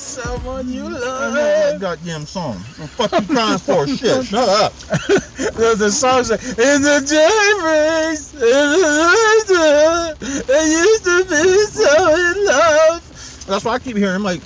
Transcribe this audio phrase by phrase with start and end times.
[0.00, 1.34] Someone you I know love.
[1.34, 2.54] that goddamn song.
[2.54, 3.86] What the fuck you crying for?
[3.86, 4.72] Shit, shut up.
[4.78, 12.14] the, the song say, in the daybreaks, in the winter, I used to be so
[12.14, 13.46] in love.
[13.46, 14.16] That's why I keep hearing.
[14.16, 14.40] I'm like,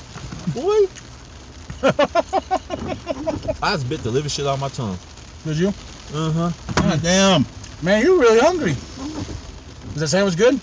[0.54, 0.86] boy.
[3.62, 4.98] I just bit the living shit out of my tongue.
[5.44, 5.68] Did you?
[6.14, 6.50] Uh huh.
[6.76, 7.44] God damn.
[7.82, 8.70] Man, you're really hungry.
[8.70, 10.54] Is that sandwich good?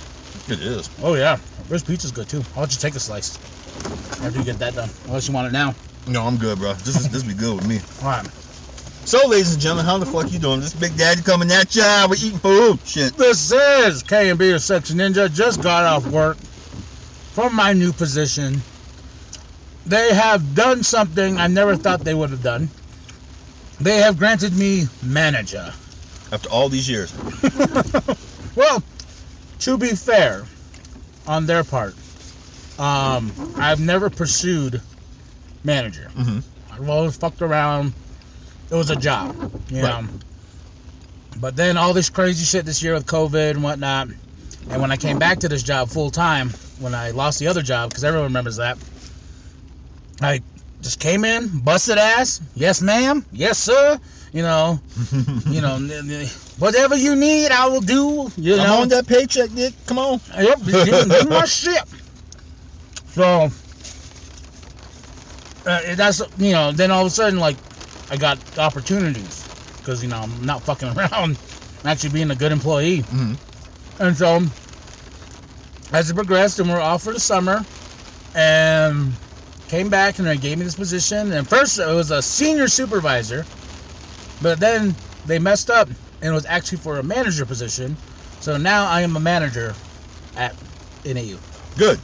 [0.47, 0.89] It is.
[1.03, 1.37] Oh yeah.
[1.69, 2.41] This pizza's good too.
[2.55, 3.37] I'll let you take a slice
[4.21, 4.89] after you get that done.
[5.05, 5.75] Unless you want it now.
[6.07, 6.73] No, I'm good, bro.
[6.73, 7.79] This is this be good with me.
[8.01, 8.25] All right.
[9.03, 10.59] So, ladies and gentlemen, how the fuck you doing?
[10.61, 12.07] This Big Daddy coming at ya.
[12.07, 12.79] We're eating food.
[12.85, 13.17] Shit.
[13.17, 15.33] This is K and B or Sexy Ninja.
[15.33, 18.61] Just got off work from my new position.
[19.85, 22.69] They have done something I never thought they would have done.
[23.79, 25.73] They have granted me manager.
[26.31, 27.11] After all these years.
[28.55, 28.83] well,
[29.59, 30.45] to be fair,
[31.27, 31.95] on their part,
[32.81, 34.81] um, I've never pursued
[35.63, 36.09] manager.
[36.15, 36.39] Mm-hmm.
[36.73, 37.93] I've always fucked around.
[38.71, 39.35] It was a job,
[39.69, 40.03] you Right.
[40.03, 40.09] know.
[41.39, 44.07] But then all this crazy shit this year with COVID and whatnot,
[44.69, 47.61] and when I came back to this job full time, when I lost the other
[47.61, 48.77] job, because everyone remembers that,
[50.21, 50.41] I
[50.81, 52.41] just came in, busted ass.
[52.55, 53.25] Yes, ma'am.
[53.31, 53.99] Yes, sir.
[54.33, 54.79] You know,
[55.49, 55.77] you know,
[56.57, 58.31] whatever you need, I will do.
[58.37, 59.73] You I'm know, on that paycheck, Dick.
[59.87, 60.21] Come on.
[60.37, 61.81] Yep, do my shit.
[63.13, 63.49] So
[65.65, 66.71] uh, that's you know.
[66.71, 67.57] Then all of a sudden, like,
[68.09, 69.47] I got opportunities
[69.81, 71.11] because you know I'm not fucking around.
[71.13, 71.37] I'm
[71.85, 73.37] actually being a good employee, Mhm.
[73.99, 74.41] and so
[75.91, 77.65] as it progressed, and we're off for the summer,
[78.35, 79.13] and
[79.67, 81.31] came back and they gave me this position.
[81.31, 83.45] And first it was a senior supervisor,
[84.41, 84.95] but then
[85.25, 85.97] they messed up and
[86.31, 87.97] it was actually for a manager position.
[88.39, 89.75] So now I am a manager
[90.35, 90.55] at
[91.05, 91.37] NAU.
[91.77, 91.99] Good.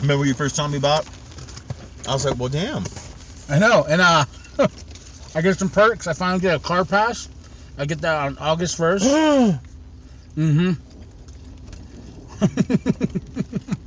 [0.00, 1.06] Remember when you first told me about?
[2.08, 2.84] I was like, well, damn.
[3.48, 4.24] I know, and uh,
[5.34, 6.06] I get some perks.
[6.06, 7.28] I finally get a car pass.
[7.78, 9.04] I get that on August first.
[10.36, 10.72] mm-hmm.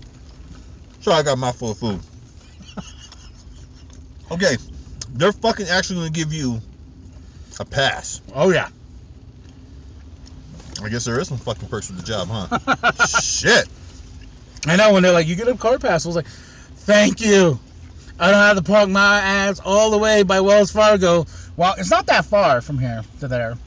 [1.01, 1.99] So I got my full food.
[4.31, 4.57] Okay,
[5.13, 6.61] they're fucking actually gonna give you
[7.59, 8.21] a pass.
[8.35, 8.69] oh yeah.
[10.83, 13.05] I guess there is some fucking perks with the job, huh?
[13.07, 13.67] Shit.
[14.65, 16.05] I know when they're like, you get a car pass.
[16.05, 17.59] I was like, thank you.
[18.19, 21.25] I don't have to park my ass all the way by Wells Fargo.
[21.55, 23.57] Well, it's not that far from here to there.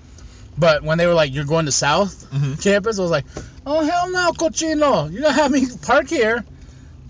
[0.59, 3.25] But when they were like, you're going to South hmm campus, I was like,
[3.65, 5.11] oh hell no, cochino.
[5.11, 6.45] You're gonna have me park here,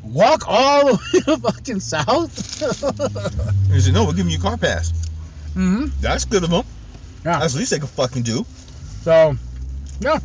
[0.05, 2.63] walk all the way to fucking South.
[3.73, 4.93] He said, no, we're giving you a car pass.
[5.57, 5.87] mm-hmm.
[6.01, 6.65] That's good of them.
[7.25, 7.41] Yeah.
[7.41, 8.45] That's the least they can fucking do.
[9.01, 9.35] So,
[10.01, 10.19] yeah.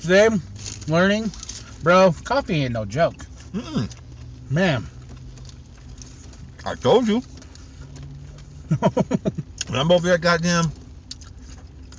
[0.00, 0.28] Today,
[0.88, 1.30] learning,
[1.86, 2.12] bro.
[2.24, 3.14] Coffee ain't no joke,
[3.52, 3.88] Mm-mm.
[4.50, 4.84] man.
[6.64, 7.22] I told you.
[9.68, 10.72] When I'm over there at goddamn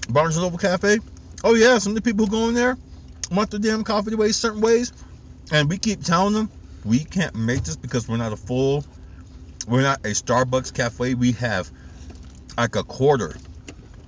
[0.09, 0.99] Barnes and Noble Cafe.
[1.43, 2.77] Oh yeah, some of the people who go in there
[3.31, 4.91] want the damn coffee the way certain ways,
[5.53, 6.49] and we keep telling them
[6.83, 8.83] we can't make this because we're not a full,
[9.69, 11.13] we're not a Starbucks cafe.
[11.13, 11.71] We have
[12.57, 13.35] like a quarter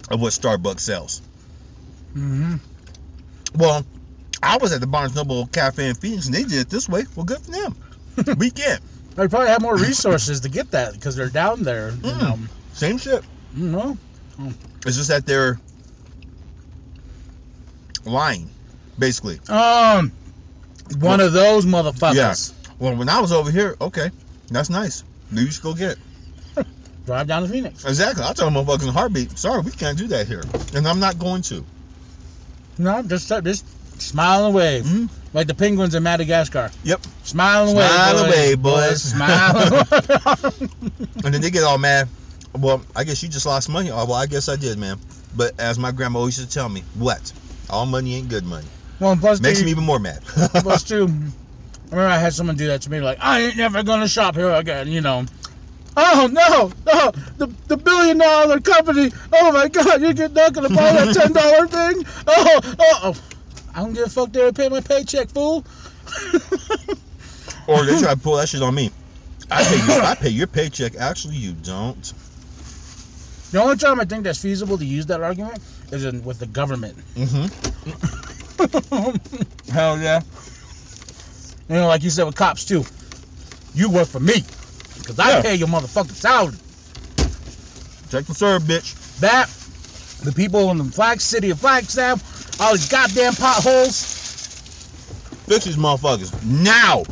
[0.10, 1.22] of what Starbucks sells.
[2.16, 2.56] Mm-hmm.
[3.56, 3.86] Well,
[4.42, 7.04] I was at the Barnes Noble Cafe in Phoenix, and they did it this way.
[7.16, 7.76] Well, good for them.
[8.38, 8.82] we can't.
[9.16, 11.92] They probably have more resources to get that because they're down there.
[11.92, 12.48] Mm.
[12.74, 13.24] Same shit.
[13.56, 13.98] You know.
[14.86, 15.60] It's just that they're
[18.06, 18.50] lying,
[18.98, 19.40] basically.
[19.50, 20.14] Um,
[21.00, 22.54] one of those motherfuckers.
[22.80, 24.10] Well, when I was over here, okay,
[24.48, 25.04] that's nice.
[25.30, 25.98] Maybe you should go get
[26.58, 26.68] it.
[27.06, 27.84] Drive down to Phoenix.
[27.84, 28.24] Exactly.
[28.24, 30.44] I tell motherfuckers in a heartbeat, sorry, we can't do that here.
[30.74, 31.66] And I'm not going to.
[32.78, 33.66] No, just just
[34.02, 35.10] smile and wave Mhm.
[35.34, 36.72] like the penguins in Madagascar.
[36.84, 37.02] Yep.
[37.24, 37.90] Smile and wave.
[37.90, 39.02] Smile away, boys.
[39.04, 39.58] Smile.
[39.58, 40.70] and.
[41.26, 42.08] And then they get all mad.
[42.58, 43.92] Well, I guess you just lost money.
[43.92, 44.98] Oh, well, I guess I did, man.
[45.36, 47.32] But as my grandma always used to tell me, what?
[47.70, 48.66] All money ain't good money.
[49.00, 50.22] well, and plus Makes too, me even more mad.
[50.24, 51.04] plus too.
[51.06, 54.36] I remember I had someone do that to me, like I ain't never gonna shop
[54.36, 54.88] here again.
[54.88, 55.26] You know.
[55.98, 59.12] Oh no, no, the the billion dollar company.
[59.34, 62.04] Oh my God, you're not gonna buy that ten dollar thing.
[62.28, 63.16] Oh, oh, oh.
[63.76, 64.32] I don't give a fuck.
[64.32, 65.66] They pay my paycheck, fool.
[67.68, 68.90] Or they try to pull that shit on me.
[69.52, 70.02] I pay you.
[70.02, 70.96] I pay your paycheck.
[70.96, 72.14] Actually, you don't.
[73.52, 75.62] The only time I think that's feasible to use that argument
[75.92, 76.98] is in, with the government.
[77.16, 77.46] Mm-hmm.
[79.72, 80.22] Hell yeah.
[81.68, 82.84] You know, like you said with cops too.
[83.76, 84.42] You work for me,
[85.06, 85.42] cause I Yeah.
[85.44, 86.58] pay your motherfucking salary.
[88.10, 88.96] Check the serve, bitch.
[89.20, 89.48] That,
[90.24, 94.16] the people in the flag city of Flagstaff, all these goddamn potholes.
[95.48, 97.04] Fix these motherfuckers now.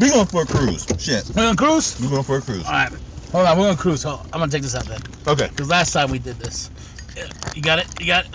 [0.00, 0.86] We going for a cruise.
[0.98, 1.28] Shit.
[1.28, 2.00] We're gonna cruise.
[2.00, 2.64] We going for a cruise.
[2.64, 2.92] All right,
[3.32, 3.58] hold on.
[3.58, 4.02] We're gonna cruise.
[4.04, 4.26] Hold on.
[4.32, 5.48] I'm gonna take this out then, Okay.
[5.56, 6.70] cause last time we did this.
[7.54, 7.86] You got it.
[8.00, 8.32] You got it.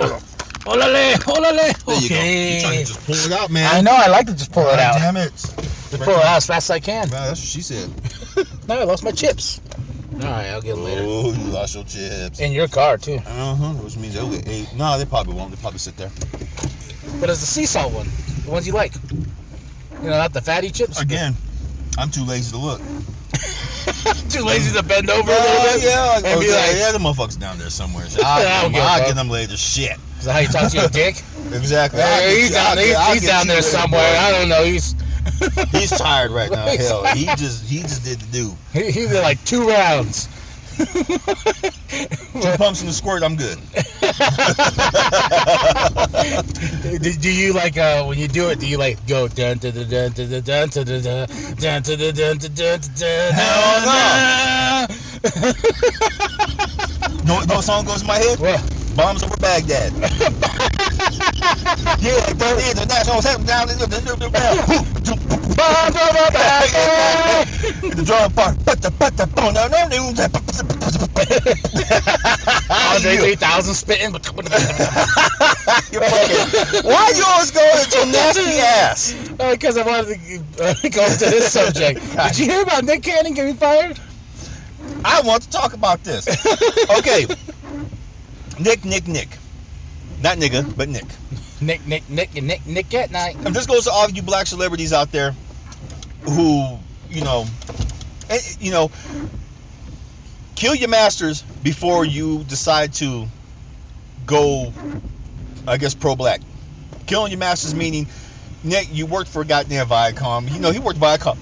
[0.68, 1.86] Olale, olale.
[1.86, 2.16] There you go.
[2.16, 2.56] Okay.
[2.56, 3.74] You trying to just pull it out, man.
[3.74, 3.94] I know.
[3.94, 4.96] I like to just pull it out.
[4.96, 5.32] Damn it.
[5.32, 7.10] Just pull it out as fast as I can.
[7.10, 7.90] Wow, that's what she said.
[8.68, 9.62] No, I lost my chips.
[10.20, 11.04] All right, I'll get them later.
[11.06, 12.40] Oh, you lost your chips.
[12.40, 13.20] In your car too.
[13.26, 13.74] Uh huh.
[13.84, 14.68] Which means they'll get eight.
[14.76, 15.52] No, they probably won't.
[15.52, 16.10] They probably sit there.
[17.20, 18.08] But it's the sea salt one,
[18.46, 18.94] the ones you like.
[20.02, 21.00] You know, not the fatty chips.
[21.02, 21.34] Again,
[21.98, 22.82] I'm too lazy to look.
[24.30, 25.84] Too lazy to bend over a Uh, little bit.
[25.84, 28.06] yeah, and oh, be yeah, like, yeah, the motherfuckers down there somewhere.
[28.24, 29.56] I I'll, give a I'll get them later.
[29.56, 29.98] Shit.
[30.20, 31.16] Is that how you talk to your dick?
[31.54, 32.02] Exactly.
[32.02, 34.18] I'll Hey, get he's I'll he's, get- I'll he's down there somewhere.
[34.20, 34.64] I don't know.
[34.66, 34.94] He's
[35.72, 36.66] He's tired right now.
[36.66, 38.58] Hell, he just he just did the do.
[38.74, 40.28] he, he did like two rounds.
[40.78, 40.84] Two
[42.58, 43.24] pumps in the squirt.
[43.24, 43.58] I'm good.
[47.02, 48.60] do, do you like uh when you do it?
[48.60, 51.26] Do you like go dun dun dun dun dun dun dun dun dun dun
[51.58, 54.88] dun dun dun dun dun dun Hell dun
[57.26, 58.40] No, no song goes in my head.
[58.40, 58.64] Well,
[58.98, 59.94] Bombs over Baghdad.
[59.94, 60.10] yeah,
[62.18, 64.30] like that international settle down in the bombs over
[66.34, 67.48] Baghdad.
[67.94, 68.58] the drum part.
[72.70, 74.14] Andre 3000 spitting.
[76.84, 79.14] Why you always go into nasty ass?
[79.52, 82.02] Because I wanted to uh, go to this subject.
[82.30, 84.00] Did you hear about Nick Cannon getting fired?
[85.06, 86.28] I want to talk about this.
[86.98, 87.28] Okay.
[88.60, 89.30] Nick, Nick, Nick.
[90.22, 91.06] Not nigga, but Nick.
[91.62, 93.36] Nick, Nick, Nick, and Nick, Nick at night.
[93.36, 95.36] And this goes to all of you black celebrities out there
[96.24, 96.78] who,
[97.10, 97.46] you know,
[98.30, 98.92] eh, you know,
[100.56, 103.28] kill your masters before you decide to
[104.26, 104.74] go,
[105.68, 106.42] I guess, pro-black.
[107.06, 108.08] Killing your masters meaning,
[108.64, 110.52] Nick, you worked for goddamn Viacom.
[110.52, 111.38] You know, he worked Viacom,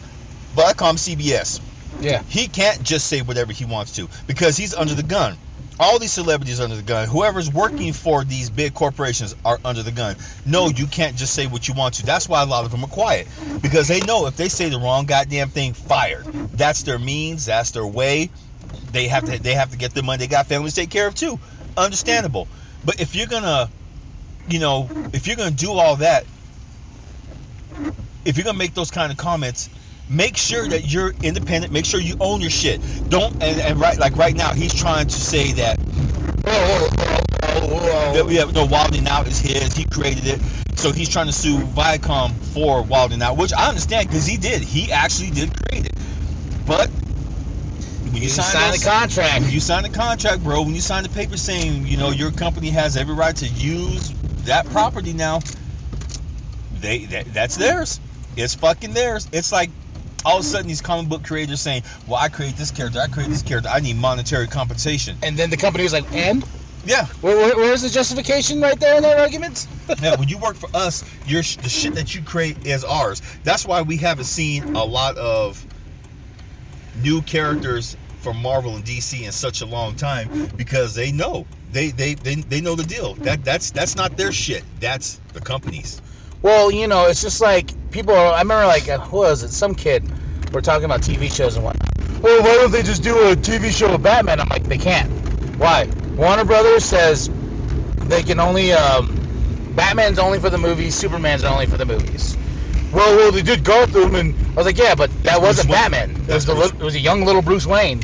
[0.56, 1.60] Viacom CBS.
[2.02, 2.22] Yeah.
[2.24, 5.38] He can't just say whatever he wants to because he's under the gun.
[5.80, 7.08] All these celebrities under the gun.
[7.08, 10.16] Whoever's working for these big corporations are under the gun.
[10.46, 10.80] No, mm.
[10.80, 12.06] you can't just say what you want to.
[12.06, 13.28] That's why a lot of them are quiet
[13.62, 16.26] because they know if they say the wrong goddamn thing, fired.
[16.54, 17.46] That's their means.
[17.46, 18.30] That's their way.
[18.92, 19.42] They have to.
[19.42, 20.20] They have to get their money.
[20.20, 21.40] They got families to take care of too.
[21.76, 22.48] Understandable.
[22.86, 23.70] But if you're gonna,
[24.48, 26.26] you know, if you're gonna do all that,
[28.24, 29.70] if you're gonna make those kind of comments,
[30.10, 31.74] make sure that you're independent.
[31.74, 32.82] Make sure you own your shit.
[33.10, 35.78] Don't and, and right like right now he's trying to say that
[38.14, 39.74] that we have no Wild 'N Out is his.
[39.74, 40.40] He created it,
[40.76, 44.38] so he's trying to sue Viacom for Wild 'N Out, which I understand because he
[44.38, 44.62] did.
[44.62, 45.94] He actually did create it.
[46.66, 49.42] But when you, You sign, sign the contract.
[49.42, 52.32] when you sign the contract, bro, when you sign the paper saying you know your
[52.32, 54.12] company has every right to use
[54.46, 55.42] that property now,
[56.80, 58.00] they that, that's theirs.
[58.38, 59.28] It's fucking theirs.
[59.32, 59.70] It's like
[60.26, 63.08] all of a sudden these comic book creators saying, "Well, I create this character, I
[63.08, 66.44] create this character, I need monetary compensation." And then the company was like, and?
[66.86, 69.66] Yeah, Where, where, where's the justification right there in that argument?
[70.04, 70.18] yeah.
[70.18, 73.24] When you work for us, your the shit that you create is ours.
[73.44, 75.66] That's why we haven't seen a lot of
[77.02, 81.90] new characters from Marvel and DC in such a long time because they know they
[81.90, 83.16] they they, they know the deal.
[83.16, 84.64] That that's that's not their shit.
[84.80, 86.02] That's the company's.
[86.42, 88.14] Well, you know, it's just like people.
[88.14, 89.50] Are, I remember, like, uh, who was it?
[89.50, 90.04] Some kid.
[90.52, 92.22] We're talking about TV shows and whatnot.
[92.22, 94.40] Well, why don't they just do a TV show of Batman?
[94.40, 95.12] I'm like, they can't.
[95.58, 95.86] Why?
[96.16, 97.30] Warner Brothers says
[98.08, 98.74] they can only.
[98.74, 99.22] Um,
[99.76, 100.96] Batman's only for the movies.
[100.96, 102.38] Superman's only for the movies.
[102.94, 106.12] Well, well, they did Gotham, and I was like, yeah, but that wasn't Bruce Batman.
[106.12, 108.00] It was, the, it was a young little Bruce Wayne.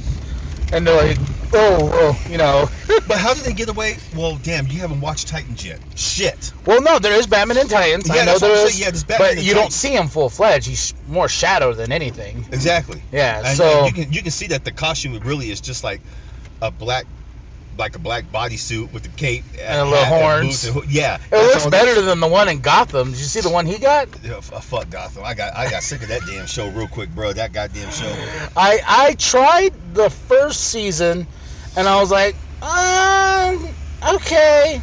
[0.74, 1.17] And they're like,
[1.53, 2.70] oh, well, you know.
[3.08, 3.98] But how did they get away?
[4.15, 5.79] Well, damn, you haven't watched Titans yet.
[5.96, 6.53] Shit.
[6.65, 8.08] Well, no, there is Batman and Titans.
[8.08, 8.79] Yeah, I know there is.
[8.79, 10.67] Yeah, there's Batman but and you don't see him full fledged.
[10.67, 12.46] He's more shadow than anything.
[12.51, 13.01] Exactly.
[13.12, 13.41] Yeah.
[13.46, 16.01] And, so and you can you can see that the costume really is just like
[16.62, 17.05] a black
[17.77, 20.65] like a black bodysuit with the cape And a little horns.
[20.65, 21.17] and- yeah.
[21.31, 23.12] it looks better than the one in Gotham.
[23.12, 24.08] Did you see the one he got?
[24.24, 25.24] Yeah, uh, fuck Gotham.
[25.25, 27.34] I got I got sick of that damn show real quick, bro.
[27.34, 28.13] That goddamn show.
[28.55, 31.27] I I tried the first season,
[31.78, 34.82] and I was like, um, okay.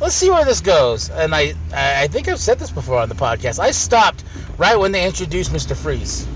[0.00, 1.10] let's see where this goes.
[1.10, 3.58] And I, I think I've said this before on the podcast.
[3.58, 4.24] I stopped
[4.58, 5.76] right when they introduced Mr.
[5.76, 6.26] Freeze.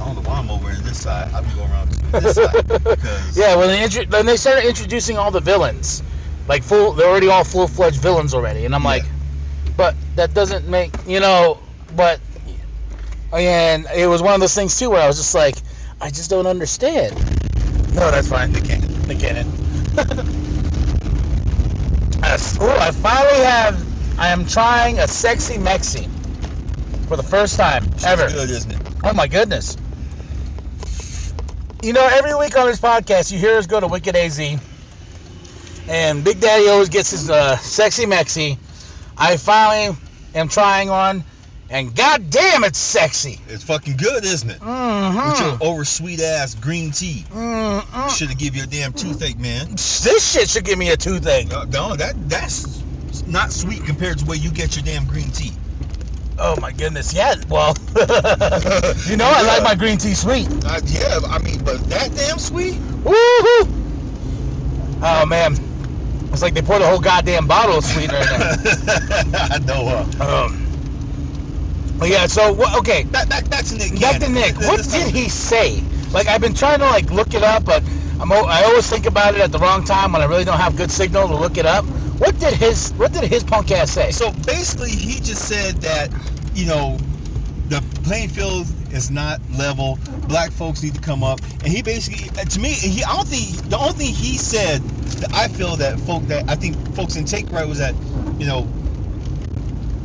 [0.00, 1.32] I don't know why I'm over in this side.
[1.32, 4.64] I've been going around to this side because yeah, when they intro- when they started
[4.66, 6.02] introducing all the villains,
[6.46, 8.88] like full, they're already all full fledged villains already, and I'm Yeah.
[8.88, 9.04] like,
[9.76, 11.58] but that doesn't make you know,
[11.96, 12.20] but
[13.32, 15.56] and it was one of those things too where I was just like,
[16.00, 17.14] I just don't understand.
[17.94, 18.52] No, that's fine.
[18.52, 18.82] They can't.
[19.06, 19.46] They can't.
[22.60, 24.18] oh, I finally have.
[24.18, 26.08] I am trying a sexy Mexi
[27.08, 28.28] for the first time Shit's ever.
[28.28, 28.80] good, isn't it?
[29.04, 29.76] Oh my goodness.
[31.82, 34.40] You know, every week on this podcast, you hear us go to Wicked AZ,
[35.88, 38.58] and Big Daddy always gets his uh, sexy Mexi.
[39.16, 39.96] I finally
[40.34, 41.24] am trying one,
[41.70, 43.38] and goddamn, it's sexy.
[43.48, 44.60] It's fucking good, isn't it?
[44.60, 45.44] With Mm-hmm.
[45.62, 47.24] your over sweet ass green tea.
[47.30, 48.10] Mm-mm.
[48.10, 49.70] Should have give you a damn toothache, man.
[49.70, 51.52] This shit should give me a toothache.
[51.52, 52.82] Uh, no, that that's
[53.26, 55.52] not sweet compared to where you get your damn green tea.
[56.38, 57.34] Oh my goodness, yeah.
[57.48, 57.74] Well,
[59.06, 60.46] you know I like my green tea sweet.
[60.64, 62.74] Uh, yeah, I mean, but that damn sweet.
[62.74, 63.74] Woohoo!
[65.02, 65.52] Oh man,
[66.32, 68.56] it's like they poured a whole goddamn bottle of sweetener in there.
[69.50, 69.86] I know.
[70.20, 70.67] Uh, Um,
[71.98, 72.78] but yeah, so what?
[72.78, 74.00] Okay, back, back, back to Nick.
[74.00, 74.56] back to Nick.
[74.56, 75.82] What did he say?
[76.12, 77.82] Like I've been trying to like look it up, but
[78.20, 80.76] I'm I always think about it at the wrong time when I really don't have
[80.76, 81.84] good signal to look it up.
[82.18, 84.10] What did his What did his punk ass say?
[84.12, 86.10] So basically, he just said that
[86.54, 86.98] you know
[87.68, 89.98] the playing field is not level.
[90.28, 93.28] Black folks need to come up, and he basically, uh, to me, he I don't
[93.28, 97.16] think the only thing he said that I feel that folk that I think folks
[97.16, 97.94] in take right was that
[98.38, 98.68] you know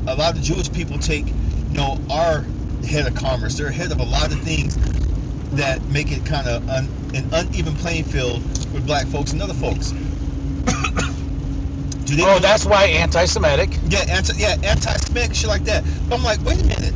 [0.08, 1.26] a lot of Jewish people take
[1.74, 2.46] know our
[2.86, 3.58] head of commerce.
[3.58, 4.78] They're ahead of a lot of things
[5.56, 8.42] that make it kind of un, an uneven playing field
[8.74, 9.92] with black folks and other folks.
[12.06, 13.78] Do they oh, that's why anti-Semitic.
[13.88, 15.84] yeah, anti, yeah, anti-Semitic shit like that.
[16.10, 16.94] But I'm like, wait a minute.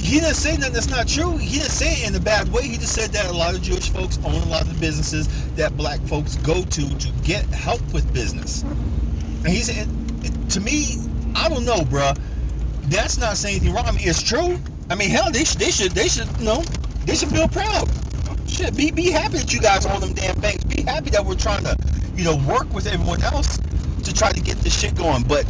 [0.00, 1.36] He didn't say nothing that's not true.
[1.36, 2.62] He didn't say it in a bad way.
[2.62, 5.28] He just said that a lot of Jewish folks own a lot of the businesses
[5.54, 8.62] that black folks go to to get help with business.
[8.62, 9.88] And he said,
[10.50, 10.96] to me,
[11.34, 12.18] I don't know, bruh.
[12.92, 13.86] That's not saying anything wrong.
[13.86, 14.58] I mean, it's true.
[14.90, 16.62] I mean, hell, they should, they should, they should, you know,
[17.06, 17.88] they should feel proud.
[18.46, 20.64] Shit, be be happy that you guys own them damn banks.
[20.64, 21.74] Be happy that we're trying to,
[22.16, 23.56] you know, work with everyone else
[24.04, 25.22] to try to get this shit going.
[25.22, 25.46] But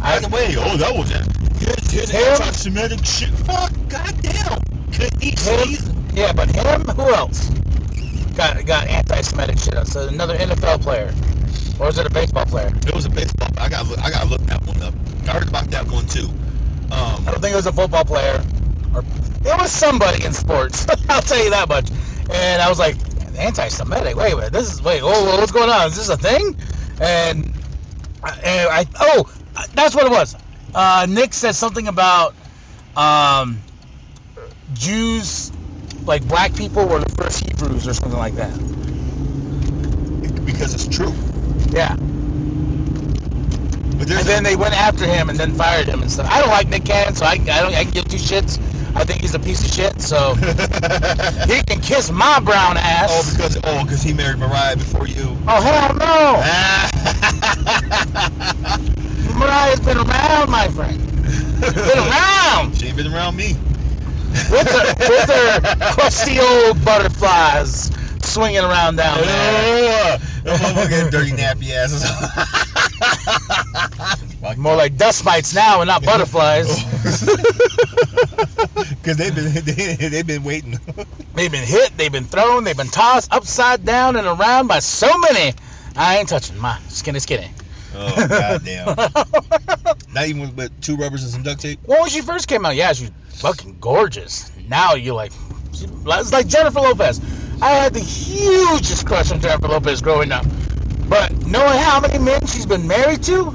[0.00, 1.26] either way, oh, that was it.
[1.60, 3.28] Here's, here's anti-Semitic shit.
[3.30, 4.62] Fuck, goddamn.
[4.90, 6.80] Could Him, yeah, but him.
[6.96, 7.50] Who else?
[8.34, 9.86] Got got anti-Semitic shit.
[9.88, 11.12] So another NFL player,
[11.78, 12.72] or is it a baseball player?
[12.86, 13.50] It was a baseball.
[13.58, 14.94] I got I got to look that one up.
[15.28, 16.30] I heard about that one too.
[16.90, 18.42] Um, I don't think it was a football player.
[18.94, 20.86] Or it was somebody in sports.
[21.08, 21.90] I'll tell you that much.
[22.30, 22.96] And I was like,
[23.38, 24.16] anti-Semitic.
[24.16, 24.52] Wait a minute.
[24.52, 25.00] This is wait.
[25.02, 25.86] Oh, what's going on?
[25.86, 26.56] Is this a thing?
[27.00, 27.46] And,
[28.44, 29.30] and I oh,
[29.74, 30.36] that's what it was.
[30.74, 32.34] Uh, Nick said something about
[32.96, 33.58] um,
[34.74, 35.52] Jews,
[36.04, 38.54] like black people, were the first Hebrews or something like that.
[40.44, 41.12] because it's true.
[41.70, 41.96] Yeah.
[43.98, 46.28] But And then they went after him and then fired him and stuff.
[46.30, 47.74] I don't like Nick Cannon, so I, I don't.
[47.74, 48.58] I can give two shits.
[48.94, 50.00] I think he's a piece of shit.
[50.00, 50.34] So
[51.46, 53.10] he can kiss my brown ass.
[53.10, 55.36] oh, because oh, because he married Mariah before you.
[55.48, 56.40] Oh hell no!
[56.40, 56.90] Ah.
[59.38, 60.98] Mariah's been around, my friend.
[61.60, 63.54] Been around She ain't been around me.
[64.50, 65.60] with her with her
[65.94, 67.90] crusty old butterflies
[68.22, 70.18] swinging around down there.
[70.46, 72.04] Oh, motherfucking dirty nappy asses.
[74.56, 76.68] More like dust mites now and not butterflies.
[79.08, 80.78] Because they've been they, they've been waiting.
[81.34, 85.16] They've been hit, they've been thrown, they've been tossed upside down and around by so
[85.18, 85.54] many.
[85.94, 87.48] I ain't touching my skinny skinny.
[87.94, 88.86] Oh goddamn!
[90.12, 91.78] Not even with, with two rubbers and some duct tape.
[91.86, 94.50] Well, when she first came out, yeah, she's fucking gorgeous.
[94.68, 95.32] Now you're like,
[95.72, 97.20] it's like Jennifer Lopez.
[97.62, 100.44] I had the hugest crush on Jennifer Lopez growing up,
[101.08, 103.54] but knowing how many men she's been married to,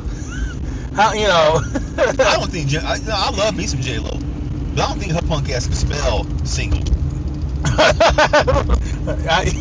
[0.96, 1.62] how you know,
[1.98, 5.14] I don't think I, no, I love me some J Lo, but I don't think
[5.14, 6.82] her punk ass can spell single.
[7.66, 9.52] I,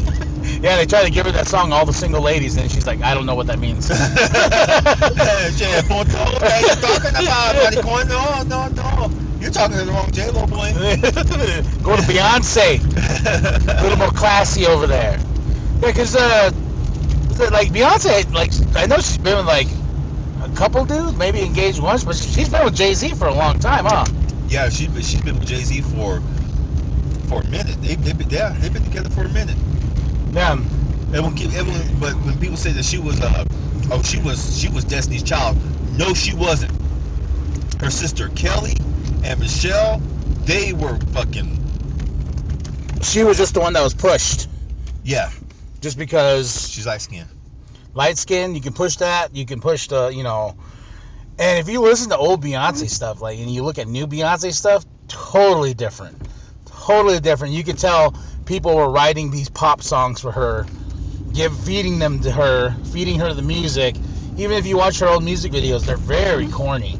[0.62, 3.00] yeah, they tried to give her that song, "All the Single Ladies," and she's like,
[3.02, 3.88] I don't know what that means.
[3.88, 3.94] J
[5.88, 8.08] punto, you talking about, maricón?
[8.08, 9.10] No, no, no.
[9.40, 10.72] You're talking to the wrong J Lo boy.
[11.82, 12.78] Go to Beyonce.
[13.78, 15.18] a little more classy over there.
[15.80, 16.50] Yeah, because uh,
[17.50, 19.66] like Beyonce, like I know she's been with like
[20.54, 23.84] couple dudes, maybe engaged once, but she's been with Jay Z for a long time,
[23.84, 24.04] huh?
[24.48, 26.20] yeah, she's been, she's been with Jay Z for
[27.28, 27.76] for a minute.
[27.80, 29.56] They, they've been yeah, they've been together for a minute.
[30.32, 30.52] Yeah.
[31.08, 33.44] Everyone, keep, everyone, but when people say that she was uh,
[33.90, 35.58] Oh, she was she was Destiny's Child.
[35.98, 36.72] No, she wasn't.
[37.80, 38.74] Her sister Kelly
[39.24, 39.98] and Michelle,
[40.44, 41.58] they were fucking
[43.02, 44.48] She was just the one that was pushed,
[45.04, 45.30] yeah.
[45.80, 47.28] just because She's light skinned.
[47.94, 48.54] Light skin.
[48.54, 49.34] You can push that.
[49.34, 50.56] You can push the, you know.
[51.38, 54.52] And if you listen to old Beyonce stuff, like, and you look at new Beyonce
[54.52, 56.16] stuff, totally different.
[56.66, 57.54] Totally different.
[57.54, 60.66] You could tell people were writing these pop songs for her,
[61.32, 63.96] give feeding them to her, feeding her the music.
[64.36, 66.98] Even if you watch her old music videos, they're very corny.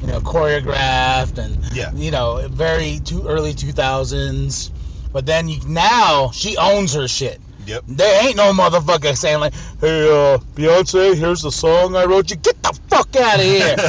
[0.00, 1.90] You know, choreographed and Yeah.
[1.94, 4.70] you know, very too early 2000s.
[5.12, 7.40] But then you now she owns her shit.
[7.66, 7.84] Yep.
[7.88, 12.36] There ain't no motherfucker saying like, "Hey, uh, Beyonce, here's the song I wrote you.
[12.36, 13.76] Get the fuck out of here."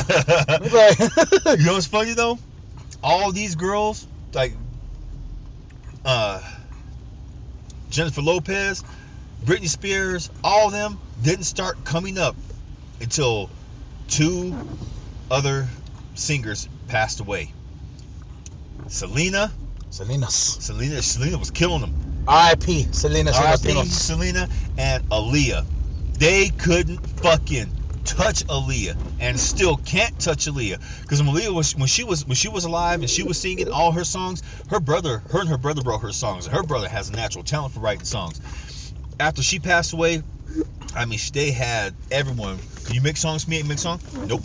[0.75, 0.99] Like-
[1.59, 2.39] you know what's funny though?
[3.03, 4.53] All these girls, like
[6.03, 6.41] uh
[7.89, 8.83] Jennifer Lopez,
[9.43, 12.35] Britney Spears, all of them didn't start coming up
[13.01, 13.49] until
[14.07, 14.55] two
[15.29, 15.67] other
[16.15, 17.51] singers passed away.
[18.87, 19.51] Selena,
[19.89, 20.33] Selena's.
[20.35, 22.04] Selena, Selena was killing them.
[22.27, 22.87] R.I.P.
[22.91, 23.31] Selena.
[23.31, 23.57] R.I.P.
[23.57, 23.85] Selena.
[23.85, 25.65] Selena and Aaliyah.
[26.17, 31.87] They couldn't fucking touch Aaliyah and still can't touch Aaliyah because when Aaliyah was when
[31.87, 35.19] she was when she was alive and she was singing all her songs, her brother,
[35.29, 36.47] her and her brother wrote her songs.
[36.47, 38.93] Her brother has a natural talent for writing songs.
[39.19, 40.23] After she passed away,
[40.95, 42.59] I mean, they had everyone.
[42.85, 43.61] Can you make songs for me?
[43.63, 43.99] Make song?
[44.13, 44.41] Nope.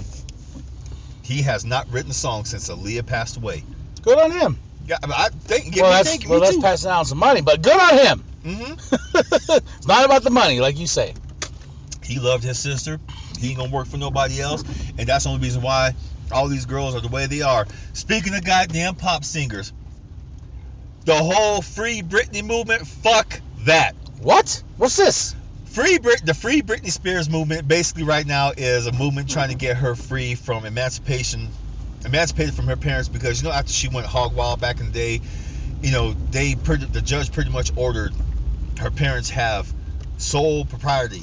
[1.23, 3.65] He has not written a song since Aaliyah passed away.
[4.03, 4.59] Good on him.
[4.91, 5.77] Yeah, I, think.
[5.77, 6.63] well, me that's thinking, well, that's too.
[6.63, 8.25] passing out some money, but good on him.
[8.45, 9.57] Mm-hmm.
[9.79, 11.15] it's not about the money, like you say.
[12.03, 12.99] He loved his sister.
[13.39, 14.65] He ain't gonna work for nobody else,
[14.99, 15.95] and that's the only reason why
[16.33, 17.69] all these girls are the way they are.
[17.93, 19.73] Speaking of goddamn pop singers,
[21.05, 23.95] the whole free Britney movement, fuck that.
[24.21, 24.61] What?
[24.77, 25.37] What's this?
[25.67, 29.55] Free Brit, the free Britney Spears movement, basically right now is a movement trying to
[29.55, 31.49] get her free from emancipation,
[32.05, 34.93] emancipated from her parents because you know after she went hog wild back in the
[34.93, 35.21] day,
[35.83, 38.13] you know they pretty, the judge pretty much ordered
[38.81, 39.73] her parents have
[40.19, 41.23] sole propriety.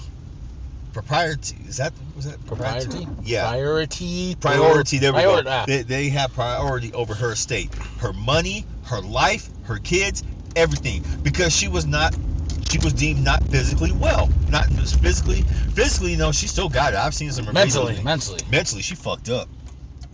[0.93, 3.07] Propriety is that was that Propriety?
[3.23, 3.47] Yeah.
[3.47, 4.35] Priority.
[4.35, 4.97] priority.
[4.97, 5.63] There we Priority, go.
[5.67, 10.23] They, they have priority over her estate, her money, her life, her kids,
[10.55, 12.15] everything, because she was not.
[12.69, 14.29] She was deemed not physically well.
[14.49, 15.41] Not physically.
[15.41, 16.97] Physically, no, she still got it.
[16.97, 18.41] I've seen some Mentally, mentally.
[18.51, 19.47] Mentally, she fucked up.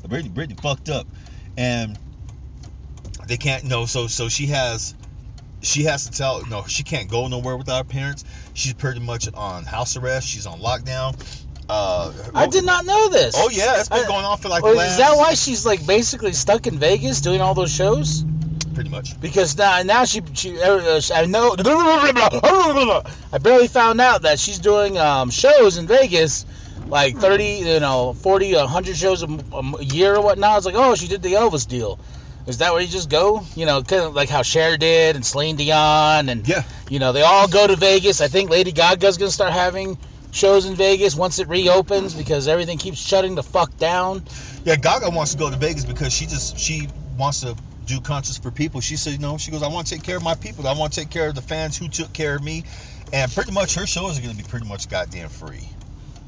[0.08, 1.08] Britney, Britney fucked up,
[1.58, 1.98] and
[3.28, 3.64] they can't.
[3.66, 4.96] No, so so she has.
[5.62, 8.26] She has to tell no, she can't go nowhere without her parents.
[8.54, 10.28] She's pretty much on house arrest.
[10.28, 11.16] She's on lockdown.
[11.70, 13.36] Uh, I did not know this.
[13.38, 14.92] Oh yeah, it's been I- going on for like Well, the last.
[14.92, 18.26] is that why she's like basically stuck in Vegas doing all those shows?
[18.74, 19.20] Pretty much.
[19.22, 24.98] Because now, now she, she, uh, I know, I barely found out that she's doing
[24.98, 26.46] um, shows in Vegas,
[26.94, 30.58] like 30, you know, 40, 100 shows a year or whatnot.
[30.58, 32.00] It's like, oh, she did the Elvis deal.
[32.46, 33.42] Is that where you just go?
[33.56, 36.64] You know, kind of like how Cher did and Celine Dion and Yeah.
[36.90, 38.22] you know they all go to Vegas.
[38.22, 39.98] I think Lady Gaga's gonna start having
[40.32, 44.24] shows in Vegas once it reopens because everything keeps shutting the fuck down.
[44.66, 47.56] Yeah, Gaga wants to go to Vegas because she just she wants to
[47.88, 48.82] do concerts for people.
[48.82, 50.68] She said, you know, she goes, I want to take care of my people.
[50.68, 52.64] I want to take care of the fans who took care of me.
[53.12, 55.68] And pretty much her shows are going to be pretty much goddamn free.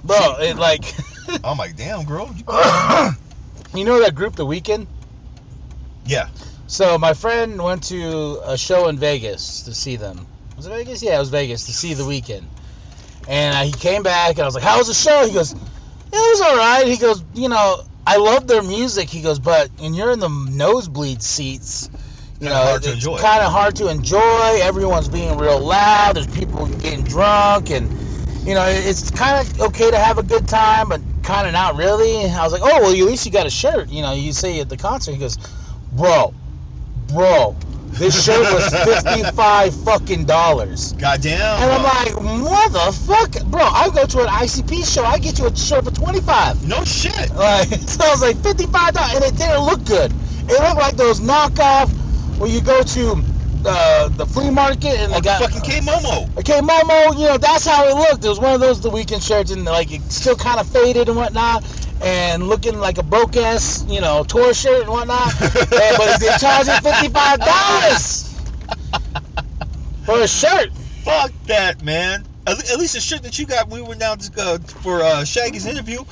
[0.06, 0.86] Bro, it like
[1.44, 2.30] I'm like, damn, girl.
[2.36, 2.44] You-
[3.80, 4.88] you know that group The Weeknd?
[6.06, 6.28] yeah.
[6.68, 10.26] So my friend went to a show in Vegas to see them.
[10.58, 11.04] Was it Vegas?
[11.04, 12.44] Yeah, it was Vegas to see The Weeknd.
[13.28, 15.54] And uh, he came back and I was like, "How was the show?" He goes,
[15.54, 15.58] "It
[16.12, 19.94] was all right." He goes, "You know, I love their music." He goes, "But when
[19.94, 21.90] you're in the nosebleed seats,
[22.40, 24.60] you know, hard it's kind of hard to enjoy.
[24.62, 26.16] Everyone's being real loud.
[26.16, 27.90] There's people getting drunk, and
[28.46, 31.76] you know, it's kind of okay to have a good time, but kind of not
[31.76, 34.34] really." I was like, "Oh, well, at least you got a shirt." You know, you
[34.34, 35.14] say at the concert.
[35.14, 35.38] He goes,
[35.92, 36.34] "Bro,
[37.08, 37.56] bro,
[37.92, 41.40] this shirt was fifty-five fucking dollars." Goddamn.
[41.62, 45.56] And I'm like, motherfucker, bro, I go to an ICP show, I get you a
[45.56, 46.68] shirt for 25.
[46.68, 47.34] no shit.
[47.36, 50.12] Like, so I was like, 55 dollars, and it didn't look good.
[50.48, 51.90] It looked like those knockoff
[52.38, 53.16] where you go to
[53.66, 56.46] uh, the flea market and they On got fucking K Momo.
[56.46, 58.24] K Momo, you know, that's how it looked.
[58.24, 61.10] It was one of those The Weeknd shirts, and like it still kind of faded
[61.10, 61.64] and whatnot,
[62.02, 65.42] and looking like a broke ass, you know, tour shirt and whatnot.
[65.42, 68.40] and, but they're charging fifty five dollars
[70.06, 70.72] for a shirt.
[71.04, 72.26] Fuck that, man.
[72.48, 75.26] At, least the shirt that you got when we went down to, uh, for uh,
[75.26, 76.04] Shaggy's interview,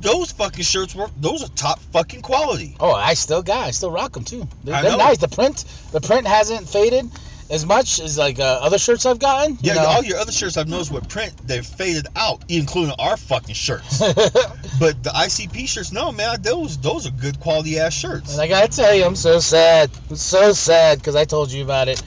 [0.00, 2.76] those fucking shirts were those are top fucking quality.
[2.80, 4.48] Oh, I still got, I still rock them too.
[4.64, 5.18] They're, they're nice.
[5.18, 7.10] The print, the print hasn't faded,
[7.50, 9.58] as much as like uh, other shirts I've gotten.
[9.60, 9.86] Yeah, you know?
[9.86, 13.98] all your other shirts I've noticed with print, they've faded out, including our fucking shirts.
[14.78, 18.32] but the ICP shirts, no man, those those are good quality ass shirts.
[18.32, 19.90] And I gotta tell you, I'm so sad.
[20.08, 22.02] I'm so sad because I told you about it.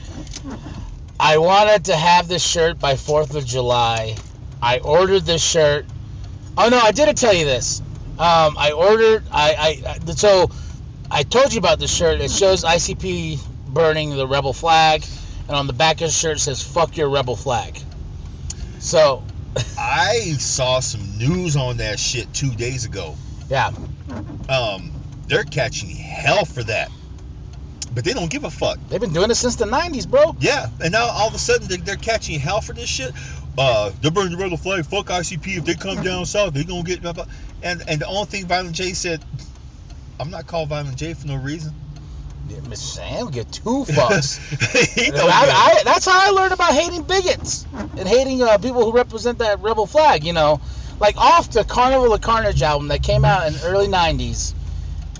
[1.20, 4.16] I wanted to have this shirt by 4th of July.
[4.60, 5.86] I ordered this shirt.
[6.56, 7.80] Oh no, I didn't tell you this.
[8.18, 9.24] Um, I ordered.
[9.30, 9.54] I,
[9.86, 10.50] I I- so
[11.10, 12.20] I told you about this shirt.
[12.20, 15.04] It shows ICP burning the rebel flag,
[15.48, 17.76] and on the back of the shirt it says "Fuck your rebel flag."
[18.78, 19.24] So
[19.78, 23.16] I saw some news on that shit two days ago.
[23.48, 23.70] yeah,
[24.48, 24.92] Um,
[25.26, 26.90] they're catching hell for that,
[27.94, 28.78] but they don't give a fuck.
[28.88, 30.36] they've been doing it since the 90s, bro.
[30.40, 33.12] Yeah, and now all of a sudden they're, they're catching hell for this shit.
[33.56, 34.84] Uh, they're burning the rebel flag.
[34.84, 35.58] Fuck ICP.
[35.58, 37.02] If they come down south, they're gonna get.
[37.02, 37.26] Blah, blah.
[37.62, 39.24] And and the only thing Violent J said,
[40.18, 41.72] I'm not called Violent J for no reason.
[42.48, 42.76] Yeah, Mr.
[42.76, 44.38] Sam, get two fucks.
[45.18, 49.38] I, I, that's how I learned about hating bigots and hating uh, people who represent
[49.38, 50.24] that rebel flag.
[50.24, 50.60] You know,
[51.00, 54.52] like off the Carnival of Carnage album that came out in early '90s.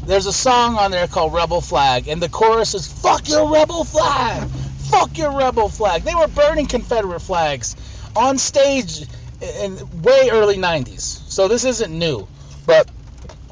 [0.04, 3.84] There's a song on there called Rebel Flag, and the chorus is "Fuck your rebel
[3.84, 4.46] flag,
[4.90, 7.74] fuck your rebel flag." They were burning Confederate flags
[8.16, 9.02] on stage
[9.40, 12.26] in way early '90s, so this isn't new.
[12.66, 12.90] But